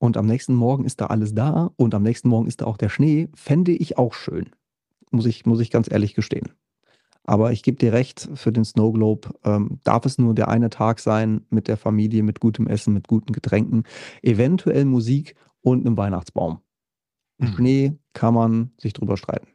und 0.00 0.16
am 0.16 0.26
nächsten 0.26 0.54
Morgen 0.54 0.84
ist 0.84 1.00
da 1.00 1.06
alles 1.06 1.34
da 1.34 1.70
und 1.76 1.94
am 1.94 2.02
nächsten 2.04 2.28
Morgen 2.28 2.48
ist 2.48 2.62
da 2.62 2.66
auch 2.66 2.78
der 2.78 2.90
Schnee, 2.90 3.28
fände 3.34 3.72
ich 3.72 3.98
auch 3.98 4.14
schön. 4.14 4.50
Muss 5.12 5.26
ich 5.26 5.46
muss 5.46 5.60
ich 5.60 5.70
ganz 5.70 5.90
ehrlich 5.90 6.14
gestehen. 6.14 6.50
Aber 7.24 7.52
ich 7.52 7.62
gebe 7.62 7.78
dir 7.78 7.92
recht, 7.92 8.28
für 8.34 8.52
den 8.52 8.64
Snow 8.64 8.92
Globe, 8.94 9.30
ähm, 9.44 9.80
darf 9.84 10.06
es 10.06 10.18
nur 10.18 10.34
der 10.34 10.48
eine 10.48 10.70
Tag 10.70 11.00
sein 11.00 11.42
mit 11.50 11.68
der 11.68 11.76
Familie, 11.78 12.22
mit 12.22 12.40
gutem 12.40 12.66
Essen, 12.68 12.94
mit 12.94 13.08
guten 13.08 13.32
Getränken, 13.32 13.84
eventuell 14.22 14.84
Musik 14.86 15.36
und 15.62 15.84
'nem 15.84 15.96
Weihnachtsbaum. 15.96 16.60
Mhm. 17.40 17.56
Schnee 17.56 17.98
kann 18.14 18.34
man 18.34 18.72
sich 18.78 18.92
drüber 18.94 19.16
streiten. 19.16 19.48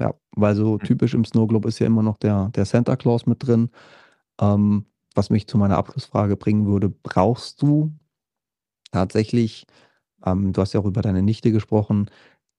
Ja, 0.00 0.14
weil 0.32 0.54
so 0.56 0.78
Mhm. 0.80 0.84
typisch 0.84 1.14
im 1.14 1.24
Snow 1.24 1.48
Globe 1.48 1.68
ist 1.68 1.78
ja 1.80 1.86
immer 1.86 2.02
noch 2.02 2.18
der 2.18 2.50
der 2.50 2.64
Santa 2.66 2.96
Claus 2.96 3.26
mit 3.26 3.46
drin. 3.46 3.70
Ähm, 4.40 4.86
was 5.14 5.30
mich 5.30 5.48
zu 5.48 5.58
meiner 5.58 5.78
Abschlussfrage 5.78 6.36
bringen 6.36 6.66
würde, 6.66 6.90
brauchst 6.90 7.62
du 7.62 7.92
tatsächlich 8.92 9.66
ähm, 10.26 10.52
du 10.54 10.60
hast 10.62 10.74
ja 10.74 10.80
auch 10.80 10.86
über 10.86 11.02
deine 11.02 11.22
Nichte 11.22 11.52
gesprochen, 11.52 12.10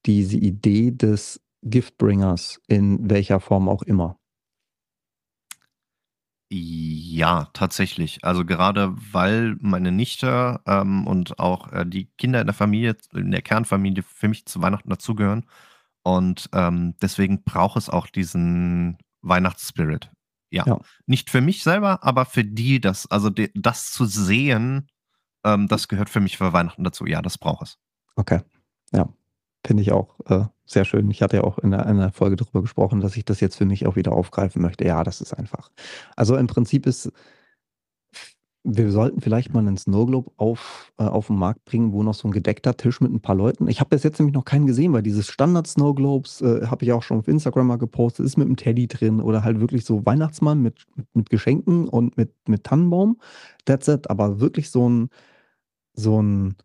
diese 0.08 0.38
Idee 0.38 0.92
des 0.92 1.42
Giftbringers 1.64 2.60
in 2.68 3.10
welcher 3.10 3.40
Form 3.40 3.68
auch 3.70 3.84
immer? 3.84 4.20
Ja, 6.52 7.48
tatsächlich. 7.54 8.24
Also, 8.24 8.44
gerade 8.44 8.92
weil 9.14 9.56
meine 9.60 9.92
Nichte, 9.92 10.60
ähm, 10.66 11.06
und 11.06 11.38
auch, 11.38 11.72
äh, 11.72 11.86
die 11.86 12.06
Kinder 12.18 12.42
in 12.42 12.48
der 12.48 12.56
Familie 12.56 12.98
in 13.14 13.30
der 13.30 13.44
Kernfamilie 13.44 14.02
für 14.04 14.28
mich 14.28 14.46
zu 14.48 14.60
Weihnachten 14.62 14.90
dazugehören. 14.90 15.46
Und, 16.04 16.50
ähm, 16.54 16.96
deswegen 17.02 17.44
braucht 17.44 17.78
es 17.78 17.90
auch 17.90 18.08
diesen 18.08 18.98
Weihnachtsspirit. 19.22 20.12
Ja. 20.50 20.66
Ja. 20.66 20.80
Nicht 21.06 21.30
für 21.30 21.42
mich 21.42 21.62
selber, 21.62 22.04
aber 22.04 22.26
für 22.26 22.44
die 22.44 22.82
das 22.82 23.06
also, 23.12 23.30
de 23.30 23.52
das 23.54 23.92
zu 23.92 24.06
sehen, 24.06 24.88
ähm, 25.46 25.68
das 25.68 25.88
gehört 25.88 26.10
für 26.10 26.20
mich 26.20 26.38
für 26.38 26.52
Weihnachten 26.54 26.84
dazu. 26.84 27.06
Ja, 27.06 27.22
das 27.22 27.38
braucht 27.38 27.64
es. 27.64 27.78
Okay. 28.16 28.42
Ja, 28.92 29.08
finde 29.66 29.84
ich 29.84 29.92
auch, 29.92 30.20
äh, 30.28 30.46
sehr 30.66 30.86
schön. 30.86 31.10
Ich 31.12 31.22
hatte 31.22 31.38
ja 31.38 31.44
auch 31.44 31.58
in 31.60 31.70
'ner 31.72 31.86
in 31.88 31.98
'ner 31.98 32.12
Folge 32.12 32.36
darüber 32.38 32.62
gesprochen, 32.62 33.02
dass 33.02 33.18
ich 33.18 33.26
das 33.26 33.40
jetzt 33.42 33.56
für 33.58 33.66
mich 33.66 33.88
auch 33.88 33.96
wieder 33.96 34.14
aufgreifen 34.14 34.62
möchte. 34.62 34.86
Ja, 34.86 35.04
das 35.04 35.22
ist 35.22 35.34
einfach 35.34 35.70
also, 36.16 36.36
im 36.38 36.48
Prinzip 36.48 36.86
ist 36.88 37.12
wir 38.66 38.92
sollten 38.92 39.22
vielleicht 39.22 39.54
mal 39.54 39.62
'nen 39.64 39.78
Snow 39.78 40.06
Globe 40.06 40.32
auf 40.36 40.92
äh, 40.98 41.04
auf 41.04 41.30
'n 41.30 41.38
Markt 41.38 41.64
bringen, 41.64 41.94
wo 41.94 42.04
noch 42.04 42.14
so 42.14 42.28
'n 42.28 42.32
gedeckter 42.32 42.76
Tisch 42.76 43.00
mit 43.00 43.10
'n 43.12 43.22
paar 43.22 43.36
Leuten 43.36 43.68
ich 43.70 43.80
habe 43.80 43.90
bis 43.92 44.04
jetzt 44.04 44.20
nämlich 44.20 44.36
noch 44.36 44.44
keinen 44.44 44.66
gesehen, 44.68 44.92
weil 44.92 45.02
dieses 45.02 45.28
Standard 45.30 45.66
Snow 45.66 45.96
Globes, 45.96 46.42
äh, 46.42 46.68
habe 46.68 46.84
ich 46.84 46.92
auch 46.92 47.02
schon 47.04 47.20
auf 47.20 47.28
Instagram 47.30 47.68
mal 47.68 47.78
gepostet, 47.78 48.26
ist 48.26 48.36
mit 48.38 48.48
'm 48.50 48.58
Teddy 48.58 48.88
drin 48.88 49.22
oder 49.22 49.44
halt 49.46 49.62
wirklich 49.62 49.86
so 49.86 50.06
Weihnachtsmann 50.06 50.62
mit 50.62 50.86
mit 50.96 51.08
mit 51.14 51.30
Geschenken 51.30 51.88
und 51.88 52.18
mit 52.18 52.34
mit 52.50 52.66
Tannenbaum. 52.66 53.18
That's 53.66 53.88
it. 53.88 54.10
Aber 54.10 54.42
wirklich 54.42 54.70
so 54.72 54.86
'n 54.90 55.10
so 55.96 56.20
'n 56.22 56.56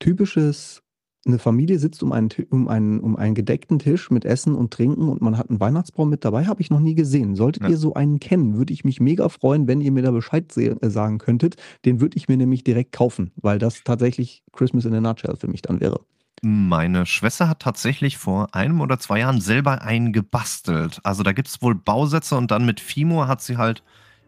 typisches 0.00 0.82
'ne 1.26 1.38
Familie 1.38 1.78
sitzt 1.78 2.02
um 2.02 2.12
einen 2.12 2.28
um 2.50 2.68
einen 2.68 3.00
um 3.00 3.16
einen 3.16 3.34
gedeckten 3.34 3.78
Tisch 3.78 4.10
mit 4.10 4.24
Essen 4.24 4.54
und 4.54 4.72
Trinken 4.72 5.08
und 5.08 5.22
man 5.22 5.38
hat 5.38 5.50
'n 5.50 5.60
Weihnachtsbaum 5.60 6.08
mit 6.10 6.24
dabei, 6.24 6.46
habe 6.46 6.60
ich 6.62 6.70
noch 6.70 6.80
nie 6.80 6.94
gesehen. 6.94 7.36
Solltet 7.36 7.64
Ja. 7.64 7.68
ihr 7.68 7.76
so 7.76 7.94
einen 7.94 8.20
kennen, 8.20 8.56
würde 8.56 8.72
ich 8.72 8.84
mich 8.84 9.00
mega 9.00 9.28
freuen, 9.28 9.68
wenn 9.68 9.80
ihr 9.80 9.92
mir 9.92 10.02
da 10.02 10.10
Bescheid 10.10 10.56
äh, 10.56 10.76
sagen 10.90 11.18
könntet. 11.18 11.56
Den 11.84 12.00
würde 12.00 12.16
ich 12.16 12.28
mir 12.28 12.36
nämlich 12.36 12.64
direkt 12.64 12.92
kaufen, 12.92 13.30
weil 13.36 13.58
das 13.58 13.82
tatsächlich 13.84 14.42
Christmas 14.52 14.84
in 14.84 14.94
a 14.94 15.00
nutshell 15.00 15.36
für 15.36 15.48
mich 15.48 15.62
dann 15.62 15.80
wäre. 15.80 16.04
Meine 16.44 17.06
Schwester 17.06 17.48
hat 17.48 17.60
tatsächlich 17.60 18.18
vor 18.18 18.52
1 18.52 18.80
oder 18.80 18.98
2 18.98 19.20
Jahren 19.20 19.40
selber 19.40 19.82
einen 19.82 20.12
gebastelt. 20.12 20.98
Also, 21.04 21.22
da 21.22 21.30
gibt's 21.32 21.62
wohl 21.62 21.76
Bausätze 21.76 22.36
und 22.36 22.50
dann 22.50 22.66
mit 22.66 22.80
Fimo 22.80 23.28
hat 23.28 23.40
sie 23.42 23.58
halt, 23.58 23.84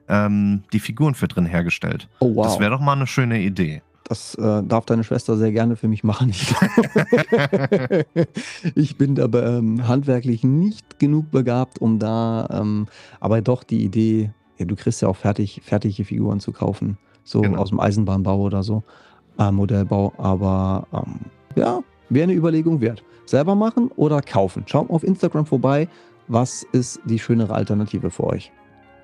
ähm, 0.08 0.64
die 0.72 0.78
Figuren 0.80 1.14
für 1.14 1.26
drin 1.28 1.46
hergestellt. 1.46 2.08
Oh, 2.20 2.34
Das 2.40 2.58
wow. 2.58 2.60
wäre 2.60 2.70
doch 2.72 2.80
mal 2.80 2.94
'ne 2.96 3.06
schöne 3.08 3.42
Idee. 3.42 3.82
Das, 4.06 4.34
äh, 4.34 4.62
darf 4.62 4.84
deine 4.84 5.02
Schwester 5.02 5.36
sehr 5.36 5.50
gerne 5.50 5.76
für 5.76 5.88
mich 5.88 6.04
machen. 6.04 6.28
Ich 6.30 6.54
ich 8.74 8.98
bin 8.98 9.14
da, 9.14 9.24
ähm, 9.24 9.88
handwerklich 9.88 10.44
nicht 10.44 10.98
genug 10.98 11.30
begabt, 11.30 11.80
um 11.80 11.98
da, 11.98 12.46
ähm 12.52 12.86
aber 13.20 13.40
doch 13.40 13.64
die 13.64 13.82
Idee 13.84 14.30
ja, 14.58 14.66
du 14.66 14.76
kriegst 14.76 15.02
ja 15.02 15.08
auch 15.08 15.16
fertig 15.16 15.60
fertige 15.64 16.04
Figuren 16.04 16.40
zu 16.40 16.52
kaufen, 16.52 16.98
so 17.24 17.40
Genau. 17.40 17.62
aus'm 17.62 17.80
Eisenbahnbau 17.80 18.40
oder 18.40 18.62
so, 18.62 18.82
äh, 19.38 19.50
Modellbau. 19.50 20.12
Aber, 20.16 20.86
ähm, 20.92 21.20
ja, 21.56 21.80
wäre 22.08 22.28
'ne 22.28 22.34
Überlegung 22.34 22.80
wert. 22.80 23.02
Selber 23.26 23.54
machen 23.54 23.90
oder 23.96 24.20
kaufen? 24.20 24.64
Schaut 24.66 24.88
mal 24.88 24.94
auf 24.94 25.04
Instagram 25.04 25.46
vorbei. 25.46 25.88
Was 26.28 26.62
ist 26.72 27.00
die 27.04 27.18
schönere 27.18 27.54
Alternative 27.54 28.10
für 28.10 28.24
euch? 28.24 28.52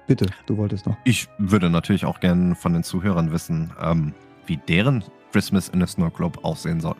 Bitte, 0.07 0.27
du 0.47 0.57
wolltest 0.57 0.87
noch. 0.87 0.97
Ich 1.05 1.29
würde 1.39 1.71
natürlich 1.71 2.05
auch 2.05 2.21
gern 2.21 2.55
von 2.55 2.73
den 2.73 2.83
Zuhörern 2.83 3.33
wissen, 3.33 3.71
ähm, 3.83 4.13
wie 4.51 4.57
deren 4.57 5.05
Christmas 5.33 5.69
in 5.69 5.81
a 5.83 5.87
Snow 5.87 6.13
Globe 6.13 6.45
aussehen 6.45 6.81
soll. 6.81 6.97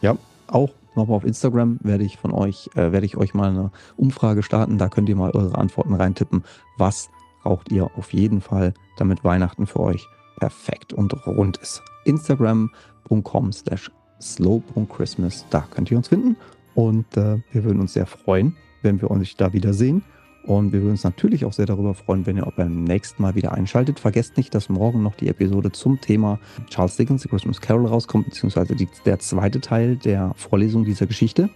Ja, 0.00 0.16
auch 0.46 0.70
noch 0.94 1.08
mal 1.08 1.16
auf 1.16 1.24
Instagram 1.24 1.78
werde 1.82 2.04
ich 2.04 2.16
von 2.16 2.30
euch 2.30 2.70
äh, 2.76 2.92
werde 2.92 3.04
ich 3.04 3.16
euch 3.16 3.34
mal 3.34 3.52
'ne 3.52 3.72
Umfrage 3.96 4.44
starten. 4.44 4.78
Da 4.78 4.88
könnt 4.88 5.08
ihr 5.08 5.16
mal 5.16 5.32
eure 5.32 5.58
Antworten 5.58 5.94
reintippen. 5.94 6.44
Was 6.78 7.10
braucht 7.42 7.72
ihr 7.72 7.90
auf 7.96 8.12
jeden 8.12 8.40
Fall, 8.40 8.72
damit 8.96 9.24
Weihnachten 9.24 9.66
für 9.66 9.80
euch 9.80 10.06
perfekt 10.38 10.92
und 10.92 11.12
rund 11.26 11.56
ist? 11.56 11.82
Instagram.com/snowglobe. 12.04 13.92
slow.christmas. 14.20 15.44
Da 15.50 15.66
könnt 15.68 15.90
ihr 15.90 15.96
uns 15.96 16.08
finden. 16.08 16.36
Und 16.76 17.16
äh, 17.16 17.38
wir 17.50 17.64
würden 17.64 17.80
uns 17.80 17.94
sehr 17.94 18.06
freuen, 18.06 18.56
wenn 18.82 19.02
wir 19.02 19.10
euch 19.10 19.36
da 19.36 19.52
wiedersehen. 19.52 20.04
Und 20.46 20.72
wir 20.72 20.82
würden 20.82 20.92
uns 20.92 21.04
natürlich 21.04 21.44
auch 21.46 21.54
sehr 21.54 21.64
darüber 21.64 21.94
freuen, 21.94 22.26
wenn 22.26 22.36
ihr 22.36 22.46
auch 22.46 22.52
beim 22.52 22.84
nächsten 22.84 23.22
Mal 23.22 23.34
wieder 23.34 23.52
einschaltet. 23.52 23.98
Vergesst 23.98 24.36
nicht, 24.36 24.54
dass 24.54 24.68
morgen 24.68 25.02
noch 25.02 25.14
die 25.14 25.28
Episode 25.28 25.72
zum 25.72 26.00
Thema 26.00 26.38
Charles 26.68 26.96
Dickens, 26.96 27.22
The 27.22 27.28
Christmas 27.28 27.60
Carol 27.60 27.86
rauskommt, 27.86 28.26
beziehungsweise 28.26 28.76
die, 28.76 28.88
der 29.06 29.18
zweite 29.18 29.60
Teil 29.60 29.96
der 29.96 30.32
Vorlesung 30.36 30.84
dieser 30.84 31.06
Geschichte. 31.06 31.48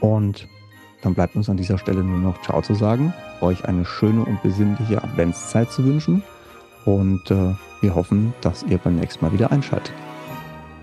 Und 0.00 0.48
dann 1.02 1.14
bleibt 1.14 1.34
uns 1.34 1.50
an 1.50 1.56
dieser 1.56 1.76
Stelle 1.76 2.04
nur 2.04 2.18
noch 2.18 2.40
Ciao 2.42 2.62
zu 2.62 2.74
sagen, 2.74 3.12
euch 3.40 3.64
eine 3.64 3.84
schöne 3.84 4.24
und 4.24 4.42
besinnliche 4.42 5.02
Adventszeit 5.02 5.70
zu 5.70 5.84
wünschen. 5.84 6.22
Und 6.84 7.30
äh, 7.30 7.54
wir 7.80 7.94
hoffen, 7.94 8.32
dass 8.42 8.62
ihr 8.62 8.78
beim 8.78 8.96
nächsten 8.96 9.24
Mal 9.24 9.32
wieder 9.32 9.50
einschaltet. 9.50 9.92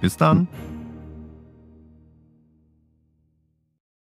Bis 0.02 0.18
dann. 0.18 0.48